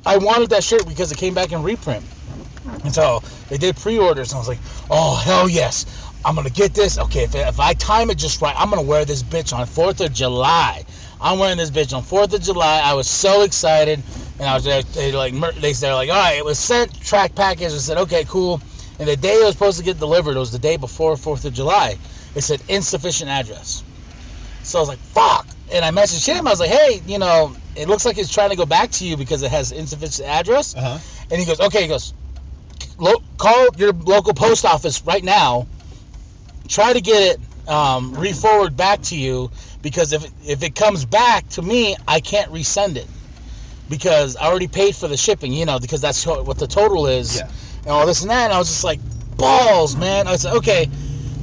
[0.07, 2.05] I wanted that shirt because it came back in reprint.
[2.85, 4.59] And so they did pre-orders, and I was like,
[4.91, 5.87] "Oh hell yes,
[6.25, 6.99] I'm gonna get this.
[6.99, 10.01] Okay, if, if I time it just right, I'm gonna wear this bitch on Fourth
[10.01, 10.85] of July.
[11.21, 12.81] I'm wearing this bitch on Fourth of July.
[12.85, 14.03] I was so excited,
[14.39, 14.83] and I was there.
[14.83, 17.73] They like they they're like, all right, it was sent track package.
[17.73, 18.61] I said, okay, cool.
[18.99, 21.45] And the day it was supposed to get delivered, it was the day before Fourth
[21.45, 21.97] of July.
[22.35, 23.83] It said insufficient address.
[24.63, 25.47] So I was like, fuck.
[25.73, 26.47] And I messaged him.
[26.47, 29.07] I was like, hey, you know, it looks like it's trying to go back to
[29.07, 30.77] you because it has insufficient address.
[30.77, 30.99] Uh-huh.
[31.31, 32.13] And he goes, okay, he goes,
[33.39, 35.67] call your local post office right now.
[36.69, 39.51] Try to get it um, re-forward back to you
[39.83, 43.07] because if if it comes back to me, I can't resend it
[43.89, 45.53] because I already paid for the shipping.
[45.53, 47.49] You know, because that's what the total is Yeah.
[47.81, 48.45] and all this and that.
[48.45, 49.01] And I was just like,
[49.37, 50.29] balls, man.
[50.29, 50.89] I said, okay.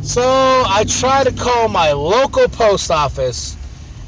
[0.01, 3.55] So I try to call my local post office,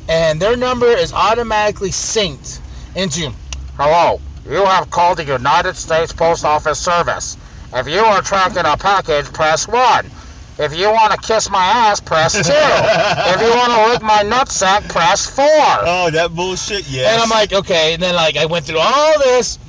[0.07, 2.59] and their number is automatically synced
[2.95, 3.33] into,
[3.75, 7.37] hello, you have called the United States Post Office Service.
[7.73, 10.05] If you are tracking a package, press 1.
[10.59, 12.39] If you want to kiss my ass, press 2.
[12.45, 15.45] if you want to lick my nutsack, press 4.
[15.45, 16.89] Oh, that bullshit.
[16.89, 17.13] Yeah.
[17.13, 17.93] And I'm like, okay.
[17.93, 19.59] And then like I went through all this,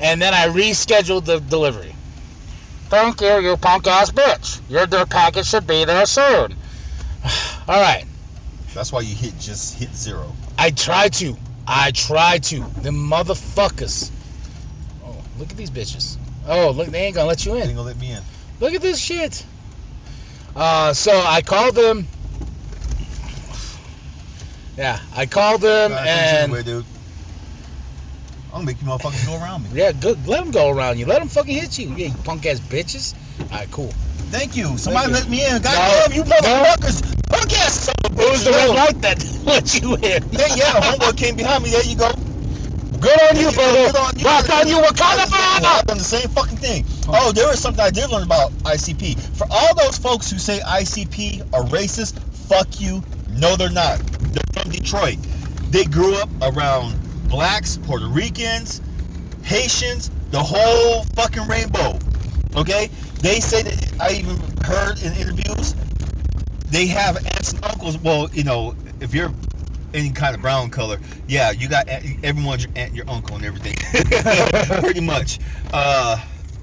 [0.00, 1.94] and then I rescheduled the delivery.
[2.92, 4.60] Thank you, you punk ass bitch.
[4.68, 6.54] Your their package should be there soon.
[7.66, 8.04] all right.
[8.74, 10.30] that's why you hit just hit zero.
[10.58, 11.34] I tried to.
[11.66, 12.56] I tried to.
[12.82, 14.10] The motherfuckers.
[15.02, 16.18] Oh, look at these bitches.
[16.46, 17.60] Oh, look, they ain't gonna let you in.
[17.60, 18.22] They ain't gonna let me in.
[18.60, 19.42] Look at this shit.
[20.54, 22.06] Uh, so I called them.
[24.76, 26.52] Yeah, I called them and.
[26.52, 26.84] anyway, dude.
[28.52, 29.70] I'm gonna make you motherfuckers go around me.
[29.80, 30.26] Yeah, good.
[30.26, 31.06] Let them go around you.
[31.06, 31.94] Let them fucking hit you.
[31.96, 33.14] Yeah, you punk ass bitches.
[33.50, 33.88] All right, cool.
[34.28, 34.76] Thank you.
[34.76, 35.14] Somebody you.
[35.14, 35.52] let me in.
[35.54, 35.58] No.
[35.60, 37.28] Goddamn, you motherfuckers.
[37.30, 40.22] Punk ass son of a It was the red light that let you in.
[40.32, 41.70] Yeah, yeah, homeboy came behind me.
[41.70, 42.12] There you go.
[43.00, 43.98] Good on you, Good brother.
[43.98, 44.24] on you.
[44.26, 45.86] Rock on you, Wakanda I've forever.
[45.86, 46.84] done the same fucking thing.
[47.08, 49.18] Oh, there was something I did learn about ICP.
[49.36, 53.02] For all those folks who say ICP are racist, fuck you.
[53.30, 53.98] No, they're not.
[53.98, 55.16] They're from Detroit.
[55.70, 56.94] They grew up around
[57.32, 58.80] blacks, Puerto Ricans,
[59.42, 61.98] Haitians, the whole fucking rainbow.
[62.54, 62.90] Okay?
[63.20, 65.74] They say that I even heard in interviews
[66.72, 67.98] they have aunts and uncles.
[67.98, 69.30] Well, you know, if you're
[69.92, 73.76] any kind of brown color, yeah, you got everyone's your aunt, your uncle, and everything.
[74.82, 75.38] Pretty much.
[75.72, 76.18] Uh,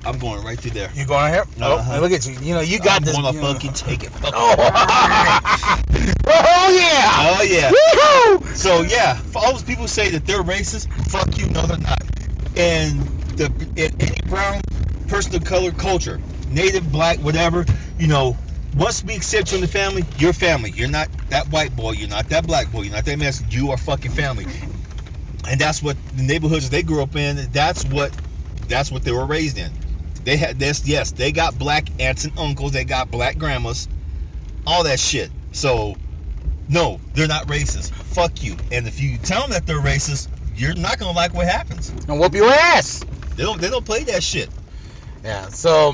[0.05, 0.89] I'm going right through there.
[0.93, 1.43] You going here?
[1.61, 1.97] Uh-huh.
[1.97, 2.33] Oh, look at you.
[2.39, 3.15] You know, you got I'm this.
[3.15, 4.11] gonna fucking take it.
[4.23, 4.55] Oh.
[6.27, 7.11] oh yeah.
[7.19, 7.71] Oh yeah.
[7.71, 8.55] Woohoo!
[8.55, 11.77] So yeah, for all those people who say that they're racist, fuck you, no they're
[11.77, 12.01] not.
[12.55, 13.01] And
[13.37, 14.61] the in any brown
[15.07, 17.65] person of color culture, native, black, whatever,
[17.97, 18.37] you know,
[18.77, 20.71] once we accept you in the family, you're family.
[20.71, 23.71] You're not that white boy, you're not that black boy, you're not that Mexican, you
[23.71, 24.45] are fucking family.
[25.47, 28.13] And that's what the neighborhoods they grew up in, that's what
[28.67, 29.71] that's what they were raised in.
[30.29, 33.89] They had this, yes, they got black aunts and uncles, they got black grandmas,
[34.67, 35.31] all that shit.
[35.53, 35.95] So
[36.67, 37.89] no, they're not racist.
[37.89, 38.55] Fuck you.
[38.71, 41.89] And if you tell them that they're racist, you're not gonna like what happens.
[42.07, 43.03] And whoop your ass.
[43.37, 43.59] They don't.
[43.59, 44.49] They don't play that shit.
[45.23, 45.47] Yeah.
[45.47, 45.93] So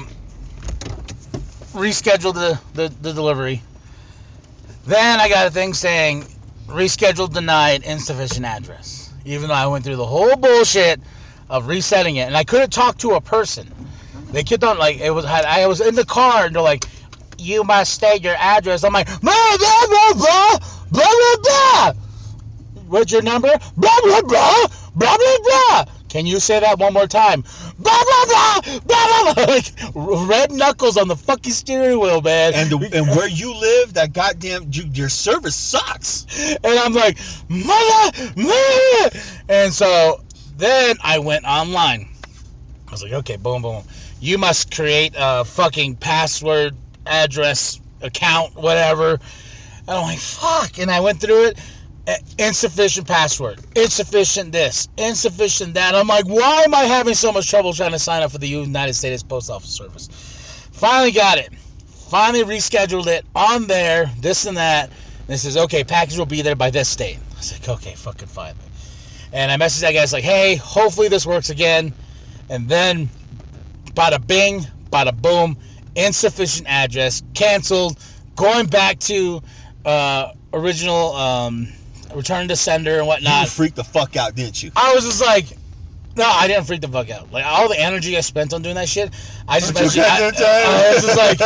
[1.71, 3.61] rescheduled the, the the delivery.
[4.85, 6.25] Then I got a thing saying
[6.67, 9.13] rescheduled denied insufficient address.
[9.23, 10.99] Even though I went through the whole bullshit
[11.49, 13.71] of resetting it, and I couldn't talk to a person.
[14.35, 15.23] They kept on like it was.
[15.23, 16.83] Had, I was in the car, and they're like,
[17.37, 18.83] you must state your address.
[18.83, 20.59] I'm like, blah, blah, blah, blah,
[20.91, 21.93] blah, blah, blah.
[22.89, 23.47] What's your number?
[23.77, 25.85] Blah, blah, blah, blah, blah, blah.
[26.09, 27.45] Can you say that one more time?
[27.79, 29.45] Blah, blah, blah, blah, blah, blah.
[29.55, 32.55] Like, red knuckles on the fucking steering wheel, man.
[32.55, 36.25] And the, and where you live, that goddamn you, your service sucks.
[36.61, 37.17] and I'm like,
[37.47, 39.19] mother, mother.
[39.47, 40.19] And so
[40.57, 42.09] then I went online.
[42.85, 43.83] I was like, okay, boom, boom.
[44.25, 49.11] You must create a fucking password, address, account, whatever.
[49.11, 50.79] And I'm like, fuck.
[50.79, 51.59] And I went through it.
[52.38, 55.95] Insufficient password, insufficient this, insufficient that.
[55.95, 58.47] I'm like, why am I having so much trouble trying to sign up for the
[58.47, 60.07] United States Post Office Service?
[60.71, 61.51] Finally got it.
[62.09, 64.91] Finally rescheduled it on there, this and that.
[65.27, 67.17] And it says, okay, package will be there by this date.
[67.17, 68.53] I was like, okay, fucking fine.
[69.33, 71.93] And I messaged that guy, I was like, hey, hopefully this works again.
[72.49, 73.09] And then,
[73.95, 75.58] bada bing, bada boom,
[75.95, 77.97] insufficient address, canceled,
[78.36, 79.41] going back to
[79.86, 81.67] uh, original um,
[82.13, 83.43] return to sender and whatnot.
[83.43, 84.71] You freaked the fuck out, didn't you?
[84.75, 85.45] I was just like,
[86.15, 87.31] no, I didn't freak the fuck out.
[87.31, 89.13] Like all the energy I spent on doing that shit,
[89.47, 90.03] I just messaged.
[90.03, 91.41] I, I was just like,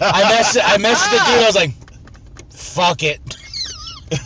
[0.00, 1.42] I messaged, I messaged the dude.
[1.42, 1.72] I was like,
[2.50, 3.20] fuck it,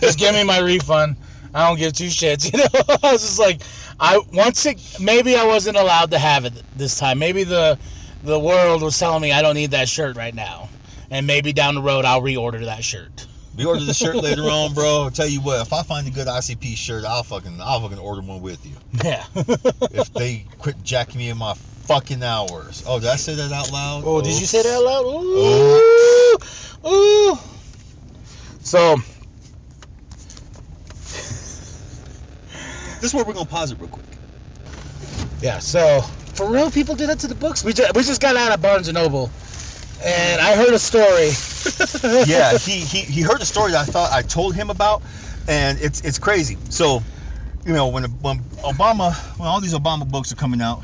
[0.00, 1.16] just give me my refund.
[1.54, 2.52] I don't give two shits.
[2.52, 3.62] You know, I was just like,
[3.98, 7.18] I once it maybe I wasn't allowed to have it this time.
[7.18, 7.78] Maybe the
[8.22, 10.68] the world was telling me I don't need that shirt right now,
[11.10, 13.26] and maybe down the road I'll reorder that shirt.
[13.56, 15.04] Reorder the shirt later on, bro.
[15.04, 17.98] I'll tell you what, if I find a good ICP shirt, I'll fucking I'll fucking
[17.98, 18.76] order one with you.
[19.02, 19.24] Yeah.
[19.92, 22.84] If they quit jacking me in my fucking hours.
[22.86, 24.02] Oh, did I say that out loud?
[24.04, 25.04] Oh, did you say that out loud?
[25.06, 26.38] Oh.
[26.84, 26.88] Ooh.
[26.88, 27.38] Ooh.
[28.60, 28.96] So,
[33.06, 34.04] This is where we're gonna pause it real quick.
[35.40, 36.00] yeah, so
[36.34, 37.62] for real people do that to the books?
[37.62, 39.30] We just, we just got out of Barnes & Noble
[40.04, 41.30] and I heard a story.
[42.28, 45.04] yeah, he, he he heard a story that I thought I told him about,
[45.46, 46.58] and it's it's crazy.
[46.68, 47.00] So,
[47.64, 50.82] you know, when when Obama, when all these Obama books are coming out,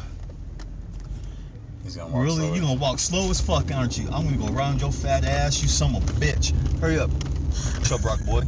[1.82, 2.54] He's gonna walk really, slower.
[2.54, 4.08] you gonna walk slow as fuck, aren't you?
[4.12, 6.52] I'm gonna go around your fat ass, you son of a bitch.
[6.78, 7.10] Hurry up.
[7.52, 8.38] What's up, Rock boy?
[8.38, 8.46] Um,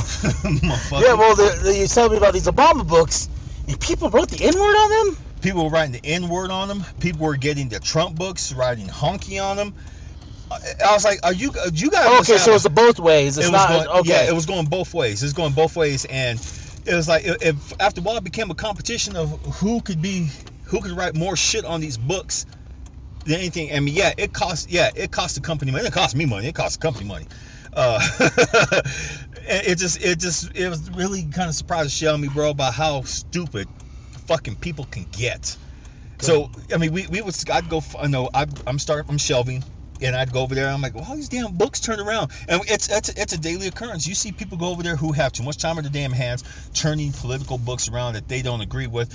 [1.02, 3.30] yeah, well, the, the, you tell me about these Obama books,
[3.67, 5.17] and people wrote the N word on them?
[5.41, 6.84] People were writing the N word on them.
[7.00, 9.76] People were getting the Trump books, writing honky on them.
[10.52, 12.21] I was like, are you, you guys?
[12.21, 13.38] Okay, so it's both ways.
[13.38, 14.10] It's it was not, going, okay.
[14.10, 15.21] Yeah, it was going both ways.
[15.21, 16.39] It was going both ways, and
[16.86, 20.30] it was like if after a while it became a competition of who could be
[20.65, 22.45] who could write more shit on these books
[23.26, 23.76] than anything.
[23.76, 25.86] I mean, yeah, it cost yeah it cost the company money.
[25.86, 26.48] It cost me money.
[26.48, 27.28] It cost the company money.
[27.76, 28.00] Uh,
[29.48, 32.74] it just it just it was really kind of surprised to show me, bro, about
[32.74, 33.68] how stupid
[34.28, 35.58] fucking people can get.
[36.20, 39.10] So I mean, we, we would I'd go I know I, I'm starting.
[39.10, 39.64] I'm shelving
[40.02, 40.70] and I'd go over there.
[40.70, 43.68] I'm like, well, all these damn books turn around, and it's it's it's a daily
[43.68, 44.08] occurrence.
[44.08, 46.44] You see people go over there who have too much time on their damn hands,
[46.74, 49.14] turning political books around that they don't agree with.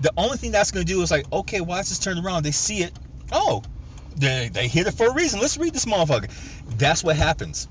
[0.00, 2.44] The only thing that's going to do is like, okay, why is this turned around?
[2.44, 2.92] They see it.
[3.32, 3.62] Oh,
[4.16, 5.40] they they hit it for a reason.
[5.40, 6.30] Let's read this motherfucker.
[6.78, 7.68] That's what happens.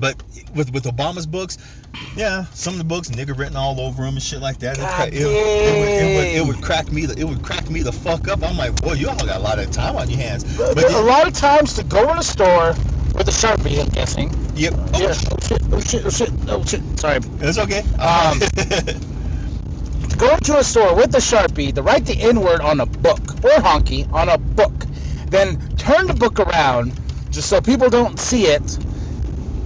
[0.00, 0.16] But
[0.54, 1.58] with with Obama's books,
[2.16, 4.76] yeah, some of the books nigger written all over them and shit like that.
[4.78, 7.06] It, God it, it, would, it, would, it would crack me.
[7.06, 8.42] The, it would crack me the fuck up.
[8.42, 10.44] I'm like, boy, you all got a lot of time on your hands.
[10.56, 12.70] But There- a lot of times to go in a store
[13.14, 14.30] with a Sharpie, I'm guessing.
[14.54, 14.74] yep.
[14.76, 15.14] Oh, Yeah.
[15.30, 17.00] Oh shit, oh shit, oh shit, oh shit.
[17.00, 17.18] Sorry.
[17.40, 17.80] It's okay.
[17.98, 18.38] Um,
[20.18, 23.20] Go to a store with a Sharpie to write the N word on a book
[23.44, 24.72] or honky on a book.
[25.28, 26.92] Then turn the book around
[27.30, 28.78] just so people don't see it.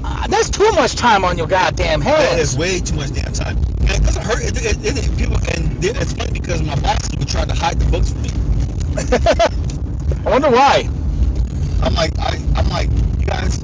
[0.02, 3.56] Uh, that's too much time on your goddamn that is way too much damn time.
[3.80, 4.42] And it doesn't hurt.
[4.42, 7.78] It, it, it, it- people, and it's funny because my bosses would try to hide
[7.78, 8.30] the books from me.
[10.26, 10.88] I wonder why.
[11.82, 13.58] I'm like, I, I'm like, you guys,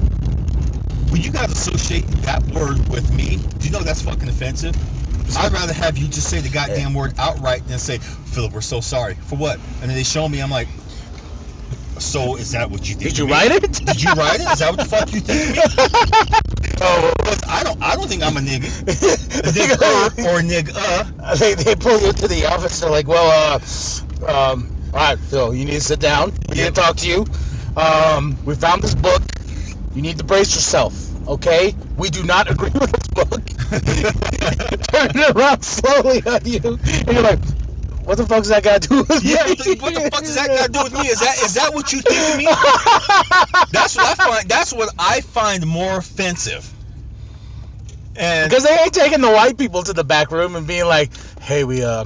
[1.11, 4.75] when you guys associate that word with me, do you know that's fucking offensive?
[5.37, 8.79] I'd rather have you just say the goddamn word outright than say, Philip, we're so
[8.79, 9.15] sorry.
[9.15, 9.55] For what?
[9.81, 10.67] And then they show me, I'm like,
[11.99, 13.09] so is that what you think?
[13.09, 13.73] Did you write it?
[13.73, 14.51] Did you write it?
[14.51, 15.57] Is that what the fuck you think
[16.81, 17.13] oh,
[17.47, 18.67] I don't, I don't think I'm a nigga.
[18.83, 19.75] A nigga
[20.25, 21.39] or nigga.
[21.39, 22.79] they, they pull you to the office.
[22.79, 23.59] They're like, well,
[24.25, 26.33] uh, um, all right, Phil, you need to sit down.
[26.49, 27.25] We need to talk to you.
[27.75, 29.21] Um, we found this book.
[29.93, 30.93] You need to brace yourself,
[31.27, 31.75] okay?
[31.97, 33.41] We do not agree with this book.
[34.87, 37.39] Turn it around slowly on you, and you're like,
[38.07, 39.49] what the fuck does that got to do with Yeah, me?
[39.49, 41.09] what the, what the fuck does that got to do with me?
[41.09, 42.45] Is that is that what you think of me?
[43.71, 44.47] That's what I find.
[44.49, 46.73] That's what I find more offensive.
[48.15, 51.11] And Because they ain't taking the white people to the back room and being like,
[51.41, 52.05] hey, we, uh,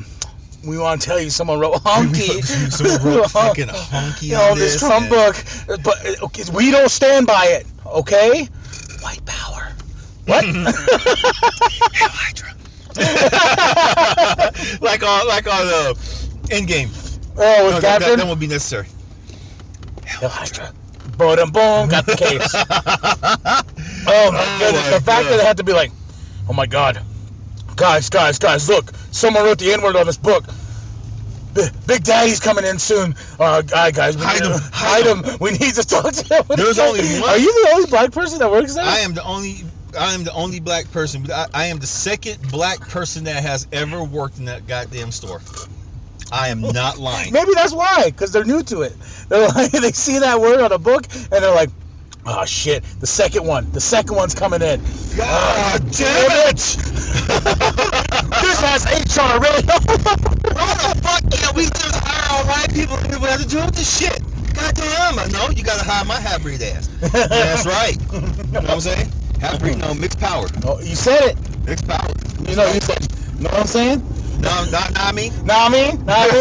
[0.66, 2.44] we want to tell you someone wrote honky.
[2.44, 5.36] Someone wrote fucking honky you know, this this, Trump book,
[5.84, 7.68] but uh, okay, we don't stand by it.
[7.86, 8.48] Okay,
[9.02, 9.72] white power.
[10.26, 10.44] What?
[10.46, 12.54] Hail Hydra.
[14.82, 15.94] like on like on the uh,
[16.48, 16.90] Endgame.
[17.38, 18.20] oh, with No, that, that, Catherine.
[18.20, 18.88] that would be necessary.
[20.06, 20.74] Hail Hydra.
[21.18, 22.54] Boom, boom, got the case.
[24.04, 24.92] Oh my goodness!
[24.92, 25.32] my the fact God.
[25.32, 25.92] that they had to be like,
[26.50, 27.02] oh my god,
[27.76, 30.44] guys, guys, guys, look, someone wrote the N word on this book.
[31.54, 33.14] B- Big Daddy's coming in soon.
[33.40, 35.38] Uh, guy, guys, we Hide need him, hide hide him.
[35.40, 36.44] We need to talk to him.
[36.56, 38.84] There's only one- Are you the only black person that works there?
[38.86, 39.64] I am the only
[39.98, 41.30] I am the only black person.
[41.32, 45.42] I, I am the second black person that has ever worked in that goddamn store.
[46.32, 47.34] I am not lying.
[47.34, 48.96] Maybe that's why, because they're new to it.
[49.28, 51.70] They're like, they see that word on a book and they're like,
[52.26, 54.80] oh shit, the second one, the second one's coming in.
[55.18, 56.56] God ah, damn it!
[58.42, 59.64] this has HR really.
[60.56, 63.76] Why the fuck can't we just hire all white people people have to deal with
[63.76, 64.22] this shit?
[64.54, 66.88] God damn, I know you gotta hire my half breed ass.
[67.12, 67.98] That's right.
[68.14, 69.12] You know what I'm saying?
[69.42, 70.48] Half breed, no, mixed power.
[70.64, 71.66] Oh, you said it.
[71.66, 72.14] Mixed power.
[72.48, 73.02] You know, you said.
[73.42, 74.04] Know what I'm saying?
[74.40, 75.30] No, not, not me.
[75.30, 76.06] Know what I mean?
[76.06, 76.36] Know what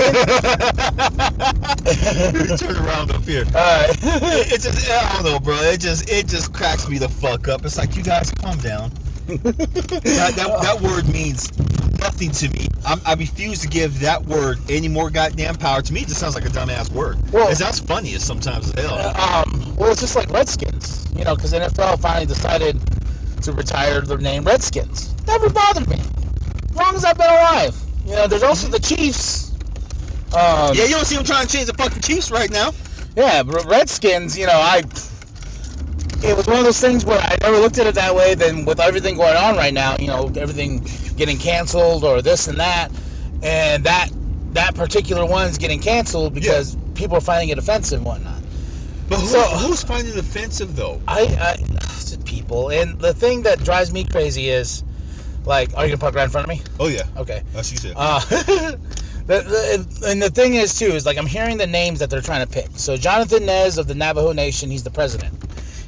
[2.53, 2.57] I?
[2.59, 3.47] Turn around up here.
[3.47, 3.97] All right.
[4.03, 5.55] It, it just, I don't know, bro.
[5.57, 7.65] It just, it just cracks me the fuck up.
[7.65, 8.93] It's like you guys calm down.
[9.31, 11.51] That, that, that word means
[12.01, 12.67] nothing to me.
[12.85, 15.83] I'm, I refuse to give that word any more goddamn power.
[15.83, 17.19] To me, it just sounds like a dumbass word.
[17.33, 18.95] Well- it sounds funny as sometimes as hell.
[18.95, 22.81] um, well, it's just like Redskins, you know, because NFL finally decided
[23.43, 25.15] to retire the name Redskins.
[25.27, 27.77] Never bothered me, as long as I've been alive.
[28.07, 29.51] You know, there's also the Chiefs.
[30.33, 32.73] Um, yeah, you don't see them trying to change the fucking Chiefs right now.
[33.17, 34.83] Yeah, but Redskins, you know, I.
[36.23, 38.35] It was one of those things where I never looked at it that way.
[38.35, 40.85] Then with everything going on right now, you know, everything
[41.21, 42.89] getting canceled or this and that,
[43.43, 44.09] and that
[44.55, 48.43] that particular one's getting canceled because people are finding it offensive and whatnot.
[49.11, 50.99] But who, So- who's finding it offensive though?
[51.07, 51.57] I, I
[52.25, 54.83] people, and the thing that drives me crazy is,
[55.45, 56.63] like, are you gonna park right in front of me?
[56.81, 57.43] Oh yeah, Okay.
[57.53, 57.93] that's you said.
[57.97, 58.77] Uh, the,
[59.27, 62.47] the, and the thing is too is like I'm hearing the names that they're trying
[62.47, 62.69] to pick.
[62.77, 65.35] So Jonathan Nez of the Navajo Nation, he's the president.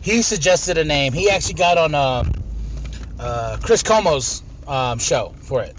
[0.03, 1.13] He suggested a name.
[1.15, 2.33] He actually got on um,
[3.19, 5.77] uh, Chris Cuomo's um, show for it,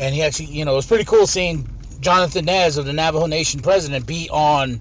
[0.00, 1.68] and he actually, you know, it was pretty cool seeing
[2.00, 4.80] Jonathan Nez of the Navajo Nation president be on,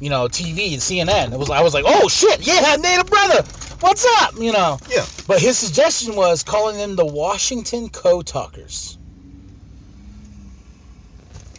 [0.00, 1.32] you know, TV, and CNN.
[1.32, 3.42] It was I was like, oh shit, yeah, Native brother,
[3.80, 4.78] what's up, you know?
[4.88, 5.04] Yeah.
[5.26, 8.96] But his suggestion was calling them the Washington Co Talkers.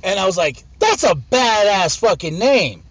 [0.04, 2.84] And I was like, that's a badass fucking name.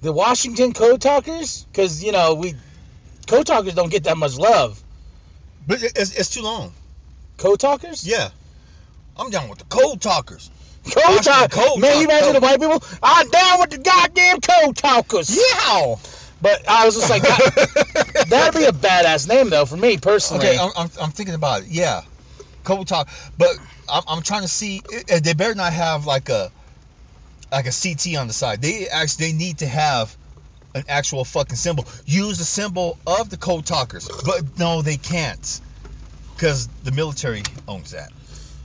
[0.00, 1.64] The Washington Co Talkers?
[1.64, 2.54] Because, you know, we.
[3.26, 4.82] Co Talkers don't get that much love.
[5.66, 6.72] But it's, it's too long.
[7.40, 8.06] Code Talkers?
[8.06, 8.28] Yeah.
[9.16, 10.50] I'm down with the cold talkers.
[10.84, 11.58] Code Talkers.
[11.58, 12.82] Code Man, you Talk- imagine the white people?
[13.02, 15.34] I'm down with the goddamn Code Talkers.
[15.34, 15.96] Yeah.
[16.42, 20.46] But I was just like, that, that'd be a badass name, though, for me personally.
[20.48, 21.68] Okay, I'm, I'm, I'm thinking about it.
[21.68, 22.02] Yeah,
[22.64, 23.08] cold talk.
[23.38, 23.56] But
[23.90, 24.82] I'm, I'm trying to see.
[25.06, 26.50] They better not have like a
[27.52, 28.62] like a CT on the side.
[28.62, 30.16] They actually they need to have
[30.74, 31.84] an actual fucking symbol.
[32.06, 34.08] Use the symbol of the code talkers.
[34.24, 35.60] But no, they can't
[36.40, 38.10] because the military owns that.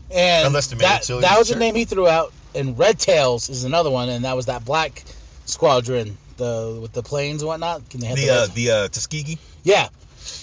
[0.10, 2.32] And Unless the that, military- that was the name he threw out.
[2.54, 5.04] And Red Tails is another one, and that was that black
[5.46, 7.90] squadron, the with the planes and whatnot.
[7.90, 9.38] Can they have The the uh, the uh, Tuskegee.
[9.64, 9.90] Yeah,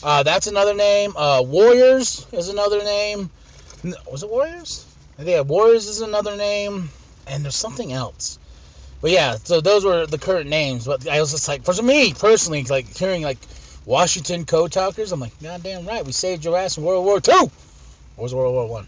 [0.03, 1.15] uh, that's another name.
[1.17, 3.31] Uh, Warriors is another name.
[4.11, 4.85] Was it Warriors?
[5.19, 6.91] Yeah, Warriors is another name,
[7.27, 8.39] and there's something else.
[9.01, 10.85] But yeah, so those were the current names.
[10.85, 13.39] But I was just like, for me personally, like hearing like
[13.85, 17.51] Washington Code Talkers, I'm like, goddamn right, we saved your ass in World War Two.
[18.17, 18.87] Or was World War One?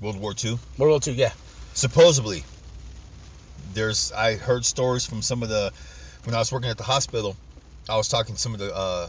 [0.00, 0.58] World War II.
[0.78, 1.32] World War Two, yeah.
[1.74, 2.44] supposedly
[3.74, 5.70] there's i heard stories from some of the
[6.24, 7.36] when i was working at the hospital
[7.90, 9.06] i was talking to some of the uh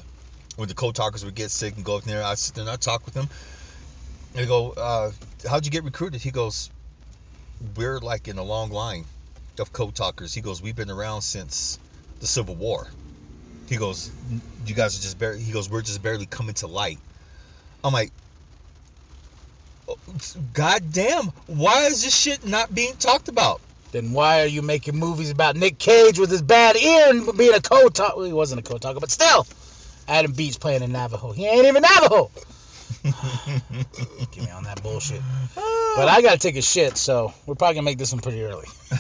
[0.57, 2.69] when the code talkers would get sick and go up there i sit there and
[2.69, 3.29] i talk with them
[4.33, 5.09] they go uh
[5.49, 6.69] how'd you get recruited he goes
[7.77, 9.05] we're like in a long line
[9.59, 11.79] of code talkers he goes we've been around since
[12.19, 12.87] the civil war
[13.67, 14.11] he goes
[14.65, 16.99] you guys are just barely he goes we're just barely coming to light
[17.83, 18.11] i'm like
[20.53, 23.61] God damn, why is this shit not being talked about?
[23.91, 27.53] Then why are you making movies about Nick Cage with his bad ear and being
[27.53, 28.17] a co-talker?
[28.17, 29.47] Well, he wasn't a co-talker, but still,
[30.07, 31.31] Adam Beach playing a Navajo.
[31.31, 32.31] He ain't even Navajo.
[33.03, 35.21] Get me on that bullshit.
[35.97, 38.67] But I gotta take a shit, so we're probably gonna make this one pretty early.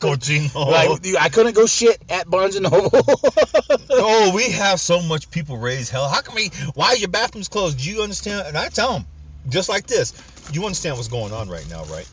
[0.00, 0.54] Cochino.
[0.54, 2.88] Like I couldn't go shit at Barnes and Noble.
[3.90, 6.08] oh, we have so much people raise hell.
[6.08, 6.48] How come we?
[6.72, 7.80] Why is your bathrooms closed?
[7.80, 8.48] Do you understand?
[8.48, 9.04] And I tell them,
[9.50, 10.14] just like this,
[10.52, 12.08] you understand what's going on right now, right?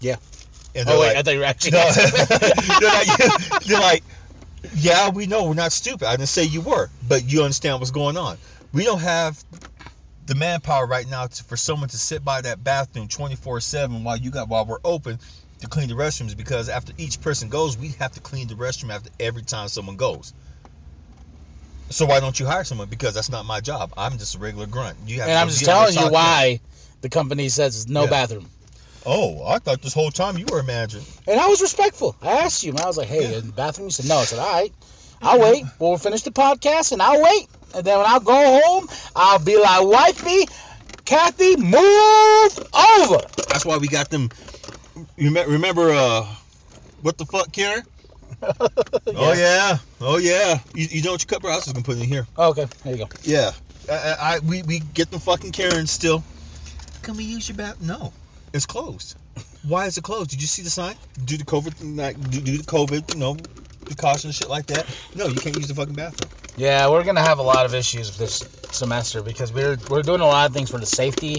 [0.00, 0.16] Yeah.
[0.74, 1.70] And Oh wait, like, I thought you were actually.
[1.70, 4.02] no, they're, like, they're like,
[4.74, 6.08] yeah, we know we're not stupid.
[6.08, 8.38] I didn't say you were, but you understand what's going on.
[8.72, 9.40] We don't have
[10.26, 14.30] the manpower right now to, for someone to sit by that bathroom 24/7 while you
[14.30, 15.18] got while we're open
[15.60, 18.92] to clean the restrooms because after each person goes, we have to clean the restroom
[18.92, 20.34] after every time someone goes.
[21.90, 22.88] So why don't you hire someone?
[22.88, 23.92] Because that's not my job.
[23.96, 24.98] I'm just a regular grunt.
[25.06, 26.60] You have and I'm just telling you why
[27.00, 28.10] the company says no Yeah.
[28.10, 28.50] bathroom.
[29.08, 31.00] Oh, I thought this whole time you were a manager.
[31.28, 32.16] And I was respectful.
[32.20, 34.18] I asked you, and I was like, "Hey, in the bathroom?" You said no.
[34.18, 34.74] I said, "All right,
[35.22, 35.64] I'll wait.
[35.78, 37.48] We'll finish the podcast, and I'll wait.
[37.74, 40.48] And then when I go home, I'll be like, wifey,
[41.04, 44.30] Kathy, move over." That's why we got them.
[45.16, 46.26] You remember uh,
[47.02, 47.82] what the fuck, Karen?
[49.14, 50.58] Oh yeah, oh yeah.
[50.72, 52.26] You, you know what your cup I was gonna put it in here.
[52.36, 53.08] Okay, there you go.
[53.22, 53.52] Yeah,
[53.88, 56.24] I, I, I we we get them fucking Karens still.
[57.02, 57.80] Can we use your bath?
[57.80, 58.12] No,
[58.52, 59.14] it's closed.
[59.66, 60.30] Why is it closed?
[60.30, 60.96] Did you see the sign?
[61.24, 63.36] Due to COVID, like, due, due to COVID, you know,
[63.86, 64.86] precautions, shit like that.
[65.14, 66.30] No, you can't use the fucking bathroom.
[66.56, 68.38] Yeah, we're gonna have a lot of issues this
[68.70, 71.38] semester because we're we're doing a lot of things for the safety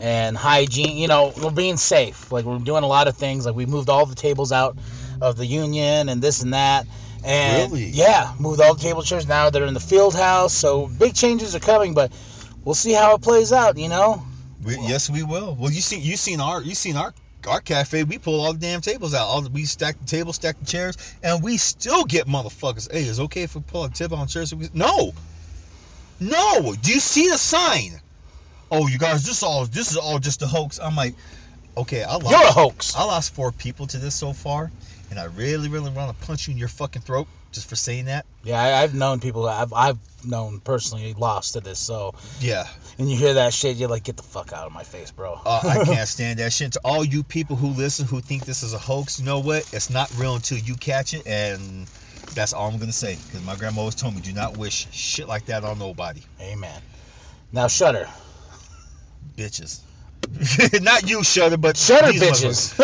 [0.00, 0.96] and hygiene.
[0.96, 2.30] You know, we're being safe.
[2.30, 3.46] Like we're doing a lot of things.
[3.46, 4.76] Like we moved all the tables out
[5.20, 6.86] of the union and this and that.
[7.24, 7.86] And Really?
[7.86, 9.26] yeah, moved all the table chairs.
[9.26, 10.52] Now they're in the field house.
[10.52, 12.12] So big changes are coming, but
[12.64, 13.76] we'll see how it plays out.
[13.76, 14.22] You know.
[14.64, 15.56] We, yes, we will.
[15.58, 17.14] Well, you seen you seen our you seen our
[17.46, 18.04] our cafe.
[18.04, 19.26] We pull all the damn tables out.
[19.26, 22.90] All the, we stack the tables, stack the chairs, and we still get motherfuckers.
[22.90, 24.52] Hey, is it okay if we pull a table on chairs?
[24.74, 25.12] No,
[26.20, 26.74] no.
[26.80, 28.00] Do you see the sign?
[28.70, 30.78] Oh, you guys, this all this is all just a hoax.
[30.78, 31.14] I'm like,
[31.76, 32.96] okay, I lost, You're a hoax.
[32.96, 34.70] I lost four people to this so far,
[35.10, 38.06] and I really, really want to punch you in your fucking throat just for saying
[38.06, 38.26] that.
[38.44, 39.48] Yeah, I, I've known people.
[39.48, 41.78] I've I've known personally lost to this.
[41.78, 42.66] So, Yeah,
[42.98, 45.40] and you hear that shit, you're like, get the fuck out of my face, bro.
[45.44, 46.72] Uh, I can't stand that shit.
[46.72, 49.68] To all you people who listen who think this is a hoax, you know what?
[49.72, 51.86] It's not real until you catch it, and
[52.34, 53.16] that's all I'm gonna say.
[53.16, 56.80] Because my grandma always told me, do not wish shit like that on nobody, Amen.
[57.50, 58.06] Now, Shudder.
[59.36, 59.80] bitches.
[60.82, 62.76] not you, Shudder, but Shudder bitches.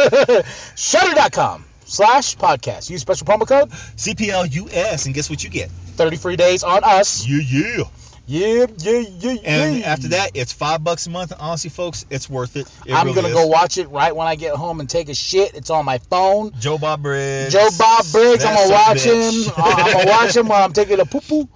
[0.79, 2.91] Shudder.com slash podcast.
[2.91, 3.70] Use special promo code.
[3.70, 5.70] CPLUS, and guess what you get?
[5.70, 7.26] 30 free days on us.
[7.26, 7.85] Yeah, yeah.
[8.26, 9.87] Yeah, yeah, yeah, And yeah.
[9.87, 11.35] after that, it's five bucks a month.
[11.39, 12.66] Honestly, folks, it's worth it.
[12.87, 13.35] It I'm really gonna is.
[13.35, 15.53] go watch it right when I get home and take a shit.
[15.55, 16.53] It's on my phone.
[16.59, 17.53] Joe Bob Briggs.
[17.53, 18.43] Joe Bob Briggs.
[18.47, 19.47] I'm gonna watch bitch.
[19.47, 19.53] him.
[19.55, 21.49] Uh, I'm gonna watch him while I'm taking a poo poo.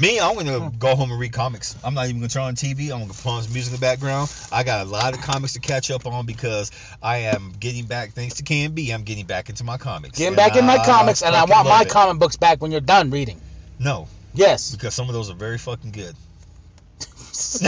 [0.00, 1.74] Me, I'm gonna go home and read comics.
[1.82, 2.92] I'm not even gonna turn on TV.
[2.92, 4.30] I'm gonna some music in the background.
[4.52, 6.70] I got a lot of comics to catch up on because
[7.02, 10.18] I am getting back, thanks to KMB, I'm getting back into my comics.
[10.18, 11.88] Getting back in my I comics, and I want my it.
[11.88, 13.40] comic books back when you're done reading.
[13.78, 14.70] No, Yes.
[14.74, 16.14] because some of those are very fucking good.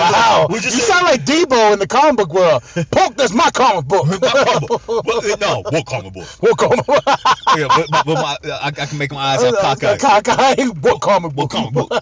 [0.00, 0.46] Wow.
[0.50, 2.62] You just sound like Debo in the comic book world.
[2.90, 4.06] Poke, that's my comic book.
[4.06, 4.88] My comic book.
[4.88, 6.26] Well, eh, no, what comic book?
[6.40, 7.02] What comic book?
[7.56, 10.00] Yeah, but, but, but my, I, I can make my eyes have uh, cockeyed.
[10.00, 10.64] Cockeye.
[10.80, 11.92] What comic What comic book?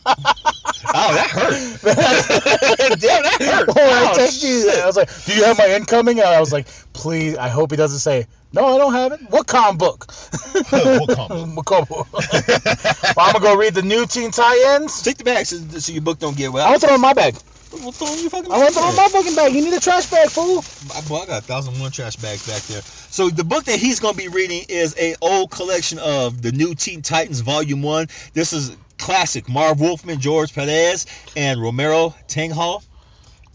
[0.94, 1.80] Oh, that hurt.
[3.00, 3.68] Damn, that hurt.
[3.68, 4.16] When I Ouch.
[4.16, 7.36] texted you, I was like, "Do you have my incoming?" And I was like, "Please,
[7.36, 8.64] I hope he doesn't say no.
[8.74, 9.20] I don't have it.
[9.30, 10.10] What comic book?
[10.10, 11.28] What comic book?
[11.56, 12.08] What comic book?
[12.10, 15.02] well, I'm gonna go read the new Teen Titans.
[15.02, 16.66] Take the bag so, so your book don't get wet.
[16.66, 17.36] I want to throw it in my bag.
[17.70, 19.12] Well, throw in your fucking I want to throw it in my bag.
[19.12, 19.54] fucking bag.
[19.54, 20.64] You need a trash bag, fool.
[20.94, 22.80] I, well, I got a thousand one trash bags back there.
[22.80, 26.74] So the book that he's gonna be reading is a old collection of the New
[26.74, 28.06] Teen Titans Volume One.
[28.32, 32.84] This is classic Marv Wolfman, George Perez, and Romeo Tanghal.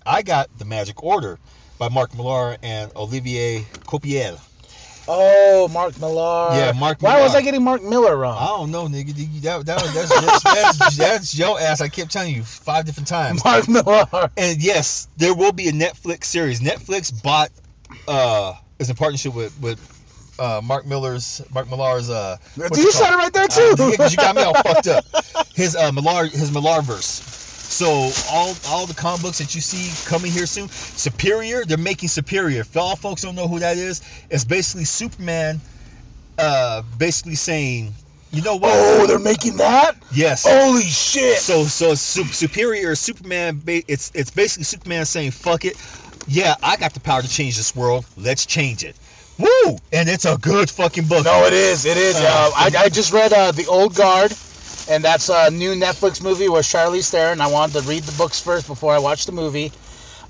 [0.06, 1.40] I got the Magic Order
[1.78, 4.40] by Mark Millar and Olivier Coipel.
[5.08, 6.50] Oh, Mark Millar.
[6.54, 8.38] Yeah, Mark Why was I getting Mark Miller wrong?
[8.38, 9.14] I don't know, nigga.
[9.42, 11.82] That, that, that's, that's, that's, that's your ass.
[11.82, 13.44] I kept telling you five different times.
[13.46, 14.30] Mark Millar.
[14.38, 16.62] And yes, there will be a Netflix series.
[16.62, 17.52] Netflix bought
[18.08, 19.80] uh is in partnership with with
[20.40, 23.76] uh Mark Miller's Mark Millar's uh You it said it right there too.
[23.80, 25.06] Uh, yeah, 'cause you got me all fucked up.
[25.54, 27.32] His uh Millar his Millarverse.
[27.74, 32.10] So all all the comic books that you see coming here soon, Superior, they're making
[32.10, 32.62] Superior.
[32.62, 35.60] If all folks don't know who that is, it's basically Superman
[36.38, 37.94] uh basically saying,
[38.32, 38.72] you know what?
[38.74, 39.96] Oh, they're making that?
[40.12, 40.46] yes.
[40.48, 41.38] Holy shit.
[41.38, 43.62] So so su- superior Superman.
[43.68, 45.78] It's it's basically Superman saying fuck it.
[46.28, 48.06] Yeah, I got the power to change this world.
[48.18, 48.96] Let's change it.
[49.40, 49.78] Woo!
[49.92, 51.26] And it's a good fucking book.
[51.26, 51.86] No, it is.
[51.86, 52.16] It is.
[52.16, 54.32] Uh, Uh, I, I just read uh, The Old Guard,
[54.90, 57.42] and that's a new Netflix movie with Charlize Theron.
[57.42, 59.72] I wanted to read the books first before I watched the movie.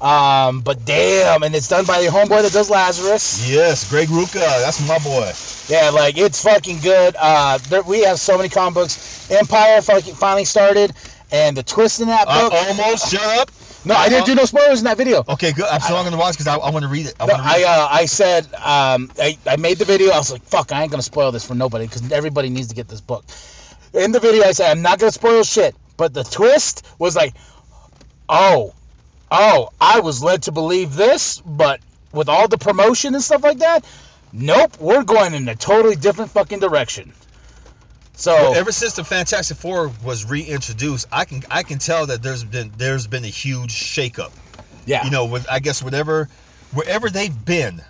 [0.02, 3.50] Um, but damn, and it's done by the homeboy that does Lazarus.
[3.50, 4.34] Yes, Greg Rucka.
[4.40, 5.32] That's my boy.
[5.70, 7.16] Yeah, like it's fucking good.
[7.18, 9.28] Uh, there, we have so many comic books.
[9.30, 10.92] Empyre fucking finally started,
[11.32, 12.54] and the twist in that I book.
[12.54, 13.50] almost shut up.
[13.86, 15.24] No, I didn't do no spoilers in that video.
[15.28, 15.66] Okay, good.
[15.66, 17.16] I'm still not gonna watch because I, I want to read it.
[17.20, 20.12] I No, I uh, I said um, I, I made the video.
[20.12, 22.76] I was like, fuck, I ain't gonna spoil this for nobody because everybody needs to
[22.76, 23.26] get this book.
[23.94, 27.34] In the video, I said I'm not gonna spoil shit, but the twist was like,
[28.30, 28.74] oh,
[29.30, 31.82] oh, I was led to believe this, but
[32.14, 33.86] with all the promotion and stuff like that,
[34.32, 37.12] nope, we're going in a totally different fucking direction.
[38.16, 42.44] So Ever since the Fantastic Four was reintroduced, I can I can tell that there's
[42.44, 44.30] been there's been a huge shakeup.
[44.86, 46.30] yeah, You know, with I guess whatever
[46.72, 47.82] wherever they've been,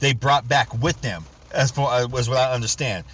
[0.00, 1.24] they brought back with them.
[1.50, 3.04] As far as what I understand.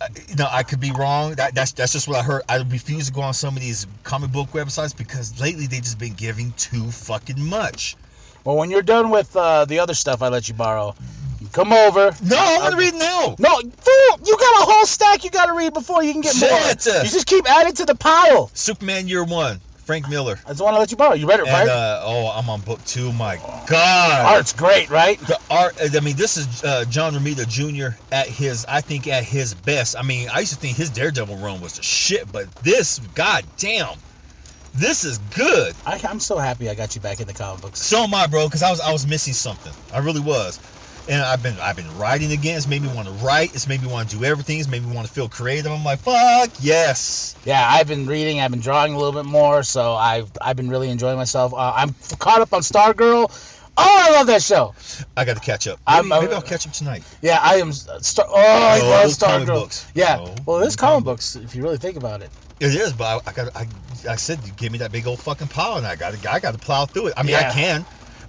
[0.00, 1.34] Uh, You know, I could be wrong.
[1.34, 2.42] That, that's that's just what I heard.
[2.48, 5.98] I refuse to go on some of these comic book websites because lately they just
[5.98, 7.96] been giving too fucking much.
[8.44, 10.94] well, when you're done with uh, the other stuff I let you borrow,
[11.54, 12.14] come over.
[12.22, 13.36] No, I want to read now.
[13.38, 14.26] No, fool!
[14.26, 16.50] You got a whole stack you got to read before you can get more.
[16.50, 16.86] Shit.
[16.86, 18.50] You just keep adding to the pile.
[18.54, 20.38] Superman Year One, Frank Miller.
[20.44, 21.14] I just want to let you borrow.
[21.14, 21.68] You read it, right?
[21.68, 23.12] Uh, oh, I'm on book two.
[23.12, 23.36] My
[23.68, 24.34] God.
[24.34, 25.18] Art's great, right?
[25.20, 25.78] The art.
[25.80, 27.96] I mean, this is uh, John Romita Jr.
[28.12, 28.66] at his.
[28.68, 29.96] I think at his best.
[29.96, 33.44] I mean, I used to think his Daredevil run was the shit, but this, god
[33.58, 33.94] damn,
[34.74, 35.74] this is good.
[35.86, 37.80] I, I'm so happy I got you back in the comic books.
[37.80, 39.72] So am I, bro, because I was I was missing something.
[39.92, 40.58] I really was.
[41.08, 42.56] And I've been I've been writing again.
[42.56, 43.54] It's made me want to write.
[43.54, 44.58] It's made me want to do everything.
[44.58, 45.70] It's made me want to feel creative.
[45.70, 47.34] I'm like, fuck yes.
[47.44, 48.40] Yeah, I've been reading.
[48.40, 51.52] I've been drawing a little bit more, so I've I've been really enjoying myself.
[51.52, 53.50] Uh, I'm caught up on Stargirl.
[53.76, 54.72] Oh, I love that show.
[55.16, 55.80] I got to catch up.
[55.86, 57.02] I'm- Maybe, maybe I'm- I'll catch up tonight.
[57.20, 57.72] Yeah, I am.
[57.72, 59.46] Star- oh, I Oh, love Stargirl.
[59.46, 59.84] books.
[59.94, 60.18] Yeah.
[60.20, 62.30] Oh, well, it is comic books if you really think about it.
[62.60, 63.66] It is, but I, I got I,
[64.08, 66.58] I said give me that big old fucking pile, and I got I got to
[66.58, 67.14] plow through it.
[67.16, 67.84] I mean, I can,